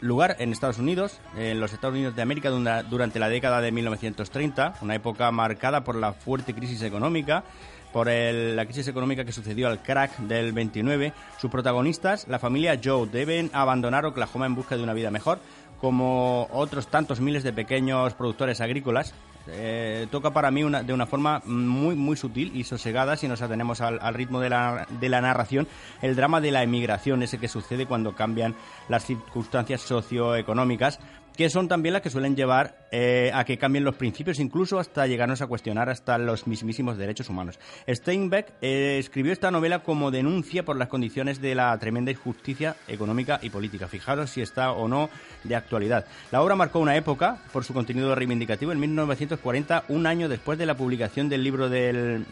[0.00, 3.72] lugar en Estados Unidos, en los Estados Unidos de América dura- durante la década de
[3.72, 7.44] 1930, una época marcada por la fuerte crisis económica,
[7.92, 11.14] por el- la crisis económica que sucedió al crack del 29.
[11.40, 15.38] Sus protagonistas, la familia Joe, deben abandonar Oklahoma en busca de una vida mejor,
[15.80, 19.14] como otros tantos miles de pequeños productores agrícolas.
[19.48, 23.42] Eh, toca para mí una- de una forma muy muy sutil y sosegada si nos
[23.42, 25.68] atenemos al, al ritmo de la, de la narración
[26.02, 28.56] el drama de la emigración ese que sucede cuando cambian
[28.88, 30.98] las circunstancias socioeconómicas
[31.36, 35.06] que son también las que suelen llevar eh, a que cambien los principios, incluso hasta
[35.06, 37.58] llegarnos a cuestionar hasta los mismísimos derechos humanos.
[37.86, 43.38] Steinbeck eh, escribió esta novela como denuncia por las condiciones de la tremenda injusticia económica
[43.42, 43.86] y política.
[43.88, 45.10] Fijaros si está o no
[45.44, 46.06] de actualidad.
[46.30, 48.72] La obra marcó una época por su contenido reivindicativo.
[48.72, 52.24] En 1940, un año después de la publicación del libro del,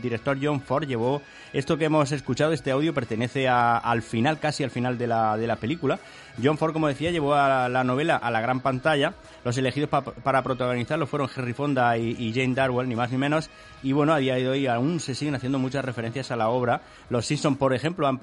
[0.00, 1.22] director John Ford, llevó
[1.52, 5.36] esto que hemos escuchado, este audio pertenece a- al final, casi al final de la,
[5.36, 5.98] de la película.
[6.42, 9.14] John Ford, como decía, llevó a la novela a la gran pantalla.
[9.44, 13.50] Los elegidos pa- para protagonizarlo fueron Henry Fonda y, Jane Darwell, ni más ni menos.
[13.82, 16.80] Y bueno, a día de hoy aún se siguen haciendo muchas referencias a la obra.
[17.10, 18.18] Los Simpsons, por ejemplo, han,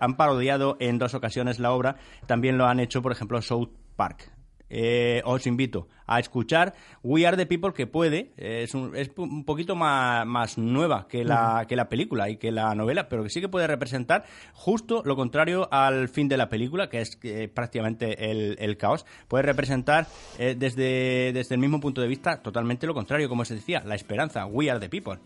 [0.00, 1.96] han parodiado en dos ocasiones la obra.
[2.26, 4.33] También lo han hecho, por ejemplo, South Park.
[4.70, 9.10] Eh, os invito a escuchar We Are the People que puede, eh, es, un, es
[9.16, 13.22] un poquito más, más nueva que la, que la película y que la novela, pero
[13.22, 17.18] que sí que puede representar justo lo contrario al fin de la película, que es
[17.22, 19.06] eh, prácticamente el, el caos.
[19.28, 20.06] Puede representar
[20.38, 23.94] eh, desde, desde el mismo punto de vista totalmente lo contrario, como se decía, la
[23.94, 25.18] esperanza, We Are the People.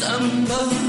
[0.00, 0.87] Somebody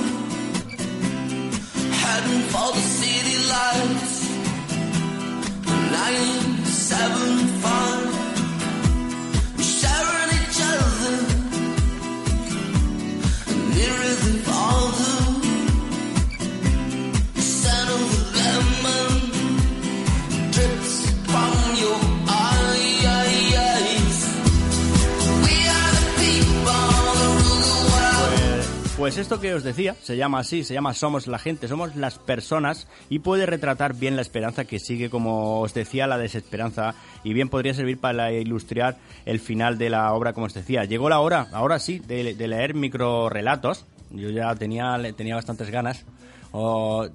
[29.30, 32.88] esto que os decía, se llama así, se llama Somos la gente, somos las personas
[33.12, 37.48] y puede retratar bien la esperanza que sigue, como os decía, la desesperanza y bien
[37.48, 40.84] podría servir para ilustrar el final de la obra, como os decía.
[40.86, 43.86] Llegó la hora, ahora sí, de, de leer microrelatos.
[44.10, 46.06] Yo ya tenía, tenía bastantes ganas.
[46.52, 47.12] Os,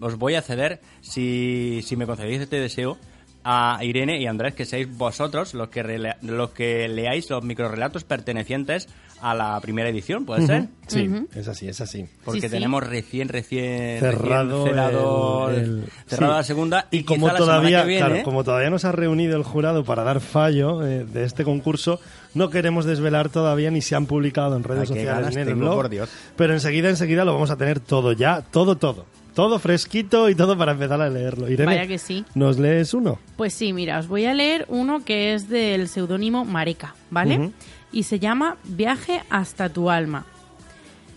[0.00, 2.96] os voy a ceder, si, si me concedéis este deseo,
[3.44, 5.82] a Irene y Andrés, que seáis vosotros los que,
[6.22, 8.88] los que leáis los microrelatos pertenecientes
[9.22, 10.68] a la primera edición, ¿puede ser?
[10.86, 12.06] Sí, es así, es así.
[12.24, 12.52] Porque Sí, sí.
[12.54, 16.36] tenemos recién, recién, cerrado, recién cerrado, el- el- cerrado sí.
[16.38, 18.86] la segunda y, y como quizá la todavía que viene, claro, como todavía no se
[18.86, 22.00] ha reunido el jurado para dar fallo eh, de este concurso
[22.32, 25.74] no queremos desvelar todavía ni se han publicado en redes sociales ni en el blog
[25.74, 26.08] por Dios.
[26.36, 29.04] pero enseguida enseguida lo vamos a tener todo ya todo todo
[29.34, 32.24] todo fresquito y todo para empezar a leerlo Irene Vaya que sí.
[32.34, 36.44] nos lees uno Pues sí, mira, os voy a leer uno que es del seudónimo
[36.44, 37.52] Mareca, ¿vale?
[37.92, 40.26] Y se llama Viaje hasta tu alma.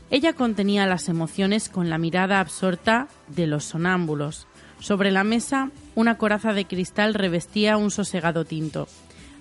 [0.09, 4.47] Ella contenía las emociones con la mirada absorta de los sonámbulos.
[4.79, 8.87] Sobre la mesa, una coraza de cristal revestía un sosegado tinto.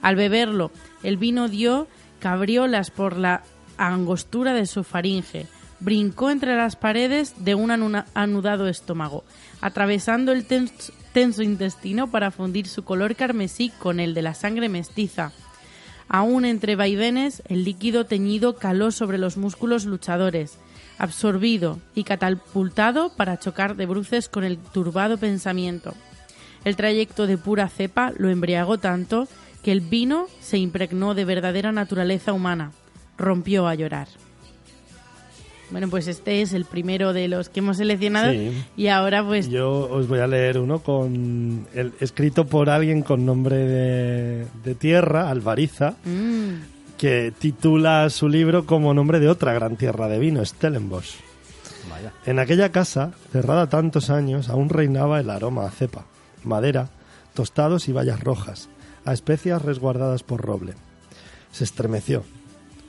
[0.01, 0.71] Al beberlo,
[1.03, 1.89] el vino dio
[2.21, 3.43] cabriolas por la
[3.77, 5.47] angostura de su faringe,
[5.83, 7.71] brincó entre las paredes de un
[8.15, 9.25] anudado estómago,
[9.61, 14.69] atravesando el tens- tenso intestino para fundir su color carmesí con el de la sangre
[14.69, 15.33] mestiza.
[16.09, 20.59] Aún entre vaivenes, el líquido teñido caló sobre los músculos luchadores,
[20.99, 25.95] absorbido y catapultado para chocar de bruces con el turbado pensamiento.
[26.65, 29.27] El trayecto de pura cepa lo embriagó tanto
[29.65, 32.71] que el vino se impregnó de verdadera naturaleza humana.
[33.19, 34.07] Rompió a llorar.
[35.73, 38.53] Bueno, pues este es el primero de los que hemos seleccionado Sí.
[38.77, 43.25] y ahora pues yo os voy a leer uno con el, escrito por alguien con
[43.25, 49.77] nombre de, de tierra Alvariza mm, que titula su libro como nombre de otra gran
[49.77, 51.17] tierra de vino, Stellenbosch.
[51.91, 52.13] Vaya.
[52.27, 56.05] En aquella casa, cerrada tantos años, aún reinaba el aroma a cepa,
[56.45, 56.91] madera,
[57.35, 58.69] tostados y bayas rojas,
[59.05, 60.75] a especias resguardadas por roble.
[61.51, 62.23] Se estremeció.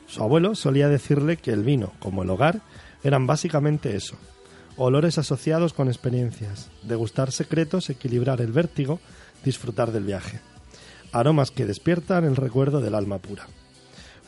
[0.05, 2.61] Su abuelo solía decirle que el vino, como el hogar,
[3.03, 4.15] eran básicamente eso.
[4.75, 8.99] Olores asociados con experiencias, degustar secretos, equilibrar el vértigo,
[9.43, 10.39] disfrutar del viaje.
[11.11, 13.47] Aromas que despiertan el recuerdo del alma pura.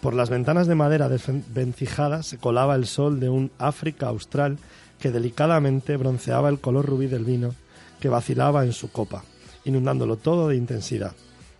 [0.01, 4.59] Por las ventanas de madera desvencijadas se colaba el sol de un África austral
[4.99, 7.55] que delicadamente bronceaba el color rubí del vino
[7.99, 9.23] que vacilaba en su copa,
[9.63, 11.13] inundándolo todo de intensidad.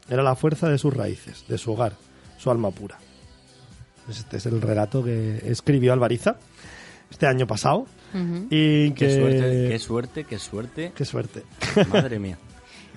[0.10, 1.94] Era la fuerza de sus raíces, de su hogar,
[2.38, 3.00] su alma pura.
[4.08, 6.38] Este es el relato que escribió Alvariza
[7.16, 8.48] este año pasado ujú.
[8.50, 9.08] y que...
[9.08, 10.92] Qué suerte, qué suerte, qué suerte.
[10.96, 11.44] Qué suerte.
[11.90, 12.38] Madre mía.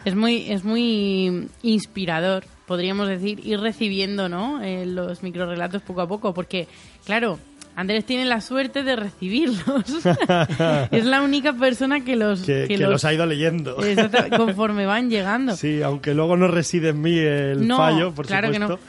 [0.04, 4.62] Es muy, es muy inspirador, podríamos decir, ir recibiendo ¿no?
[4.62, 6.68] Eh, los microrelatos poco a poco, porque,
[7.04, 7.38] claro,
[7.74, 9.84] Andrés tiene la suerte de recibirlos.
[10.92, 13.04] es la única persona que los, que, que los...
[13.04, 13.84] ha ido leyendo.
[13.84, 15.56] Exacto, conforme van llegando.
[15.56, 18.80] Sí, aunque luego no reside en mí el No, fallo, por claro que supuesto.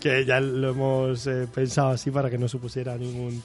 [0.00, 3.42] Que, ya lo hemos eh, pensado así para que no supusiera ningún.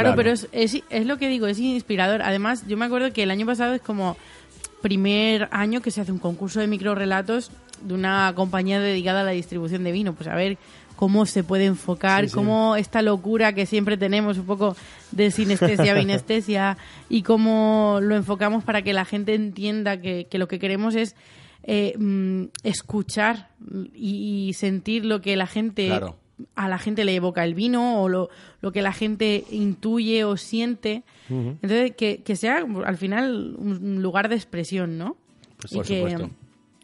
[0.00, 2.22] Claro, pero es, es, es lo que digo, es inspirador.
[2.22, 4.16] Además, yo me acuerdo que el año pasado es como
[4.80, 7.50] primer año que se hace un concurso de microrelatos
[7.82, 10.12] de una compañía dedicada a la distribución de vino.
[10.14, 10.58] Pues a ver
[10.96, 12.34] cómo se puede enfocar, Sí, sí.
[12.34, 14.76] cómo esta locura que siempre tenemos un poco
[15.10, 16.76] de sinestesia, binestesia,
[17.08, 21.16] y cómo lo enfocamos para que la gente entienda que, que lo que queremos es
[21.64, 23.48] eh, mm, escuchar
[23.94, 26.16] y, y sentir lo que la gente Claro.
[26.54, 28.28] A la gente le evoca el vino o lo,
[28.60, 31.02] lo que la gente intuye o siente.
[31.28, 35.16] Entonces, que, que sea al final un lugar de expresión, ¿no?
[35.58, 36.30] Pues y, por que, supuesto.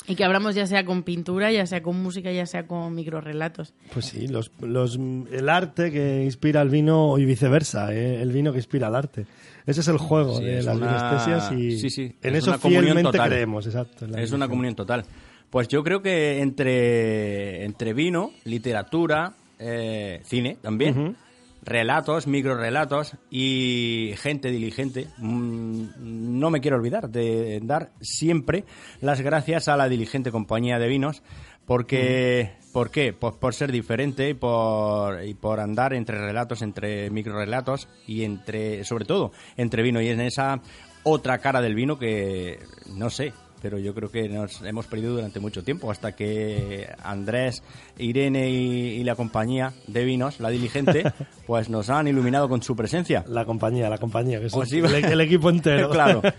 [0.07, 3.75] y que abramos ya sea con pintura, ya sea con música, ya sea con microrelatos.
[3.93, 8.23] Pues sí, los, los, el arte que inspira el vino y viceversa, ¿eh?
[8.23, 9.27] el vino que inspira el arte.
[9.67, 12.53] Ese es el juego Sí, de las una- vinestesias y sí, sí, en es eso
[12.53, 13.29] una fielmente total.
[13.29, 14.07] creemos, exacto.
[14.17, 15.05] Es una comunión total.
[15.51, 21.15] Pues yo creo que entre, entre vino, literatura, eh, cine también, Ujú.
[21.63, 28.65] relatos, microrelatos y gente diligente, mm, no me quiero olvidar de dar siempre
[29.01, 31.23] las gracias a la diligente compañía de vinos
[31.67, 33.13] porque ¿por qué?
[33.13, 38.85] Pues por ser diferente y por, y por andar entre relatos, entre microrelatos y entre
[38.85, 40.63] sobre todo entre vino y en esa
[41.03, 45.41] otra cara del vino que no sé, pero yo creo que nos hemos perdido durante
[45.41, 47.63] mucho tiempo hasta que Andrés,
[47.99, 51.05] Irene y, y la compañía de vinos, la diligente,
[51.47, 53.25] pues nos han iluminado con su presencia.
[53.29, 55.91] La compañía, la compañía, que es Os el, equipo entero.
[55.91, 56.23] claro.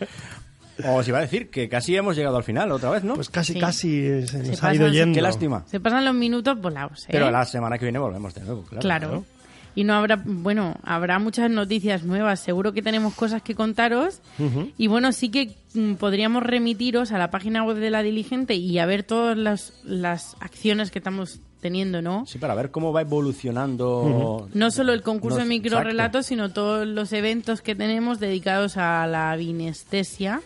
[0.88, 3.16] Os iba a decir que casi hemos llegado al final otra vez, ¿no?
[3.16, 3.60] Pues casi, Sí.
[3.60, 4.96] casi eh, se nos ha pasan, ido sí.
[4.96, 5.16] yendo.
[5.16, 5.64] Qué lástima.
[5.68, 7.10] Se pasan los minutos volados, ¿eh?
[7.12, 8.82] Pero la semana que viene volvemos de nuevo, claro.
[8.82, 9.26] Claro.
[9.80, 12.42] Y no habrá, bueno, habrá muchas noticias nuevas.
[12.42, 14.20] Seguro que tenemos cosas que contaros.
[14.78, 18.78] Y bueno, sí que mm, podríamos remitiros a la página web de la Diligente y
[18.80, 22.26] a ver todas las, las acciones que estamos teniendo, ¿no?
[22.26, 24.50] Sí, para ver cómo va evolucionando.
[24.54, 29.08] No solo el concurso Nos- de microrelatos, sino todos los eventos que tenemos dedicados a
[29.08, 30.42] la vinestesia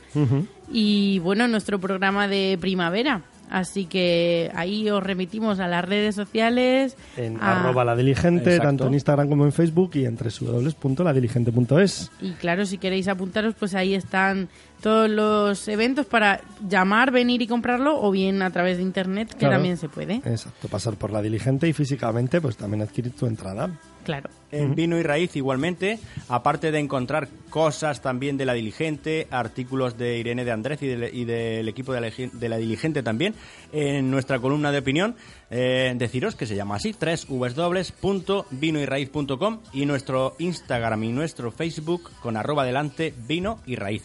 [0.72, 3.22] y, bueno, nuestro programa de primavera.
[3.50, 6.98] Así que ahí os remitimos a las redes sociales.
[7.18, 8.68] En a- arroba la diligente, Exacto.
[8.68, 12.12] tanto en Instagram como en Facebook y en www.ladiligente.es.
[12.22, 14.50] Y claro, si queréis apuntaros, pues ahí están
[14.82, 19.38] todos los eventos para llamar, venir y comprarlo, o bien a través de internet, que
[19.40, 19.56] Claro.
[19.56, 20.16] también se puede.
[20.26, 23.70] Exacto, pasar por la diligente y físicamente pues también adquirir tu entrada.
[24.04, 24.30] Claro.
[24.52, 25.98] En Vino y Raíz igualmente,
[26.30, 31.14] aparte de encontrar cosas también de la Diligente, artículos de Irene de Andrés y, del-
[31.16, 33.34] y del equipo de la, de la Diligente también,
[33.72, 35.16] en nuestra columna de opinión,
[35.50, 42.64] eh, deciros que se llama así, www.vinoyraíz.com y nuestro Instagram y nuestro Facebook con arroba
[42.66, 44.04] delante vino y raíz.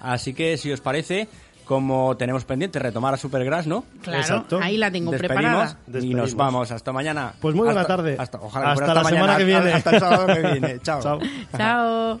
[0.00, 1.28] Así que si os parece,
[1.64, 3.84] como tenemos pendiente retomar a Supergrass, ¿no?
[4.02, 4.60] Claro, Exacto.
[4.62, 5.78] ahí la tengo Despedimos preparada.
[6.00, 6.70] y nos vamos.
[6.70, 7.32] Hasta mañana.
[7.40, 8.16] Pues muy buena Hasta- tarde.
[8.18, 9.72] Hasta, ojalá Hasta la semana mañana, que viene.
[9.72, 10.80] Hasta el sábado que viene.
[10.82, 11.00] Chao.
[11.02, 11.20] Chao.
[11.56, 12.20] Chao.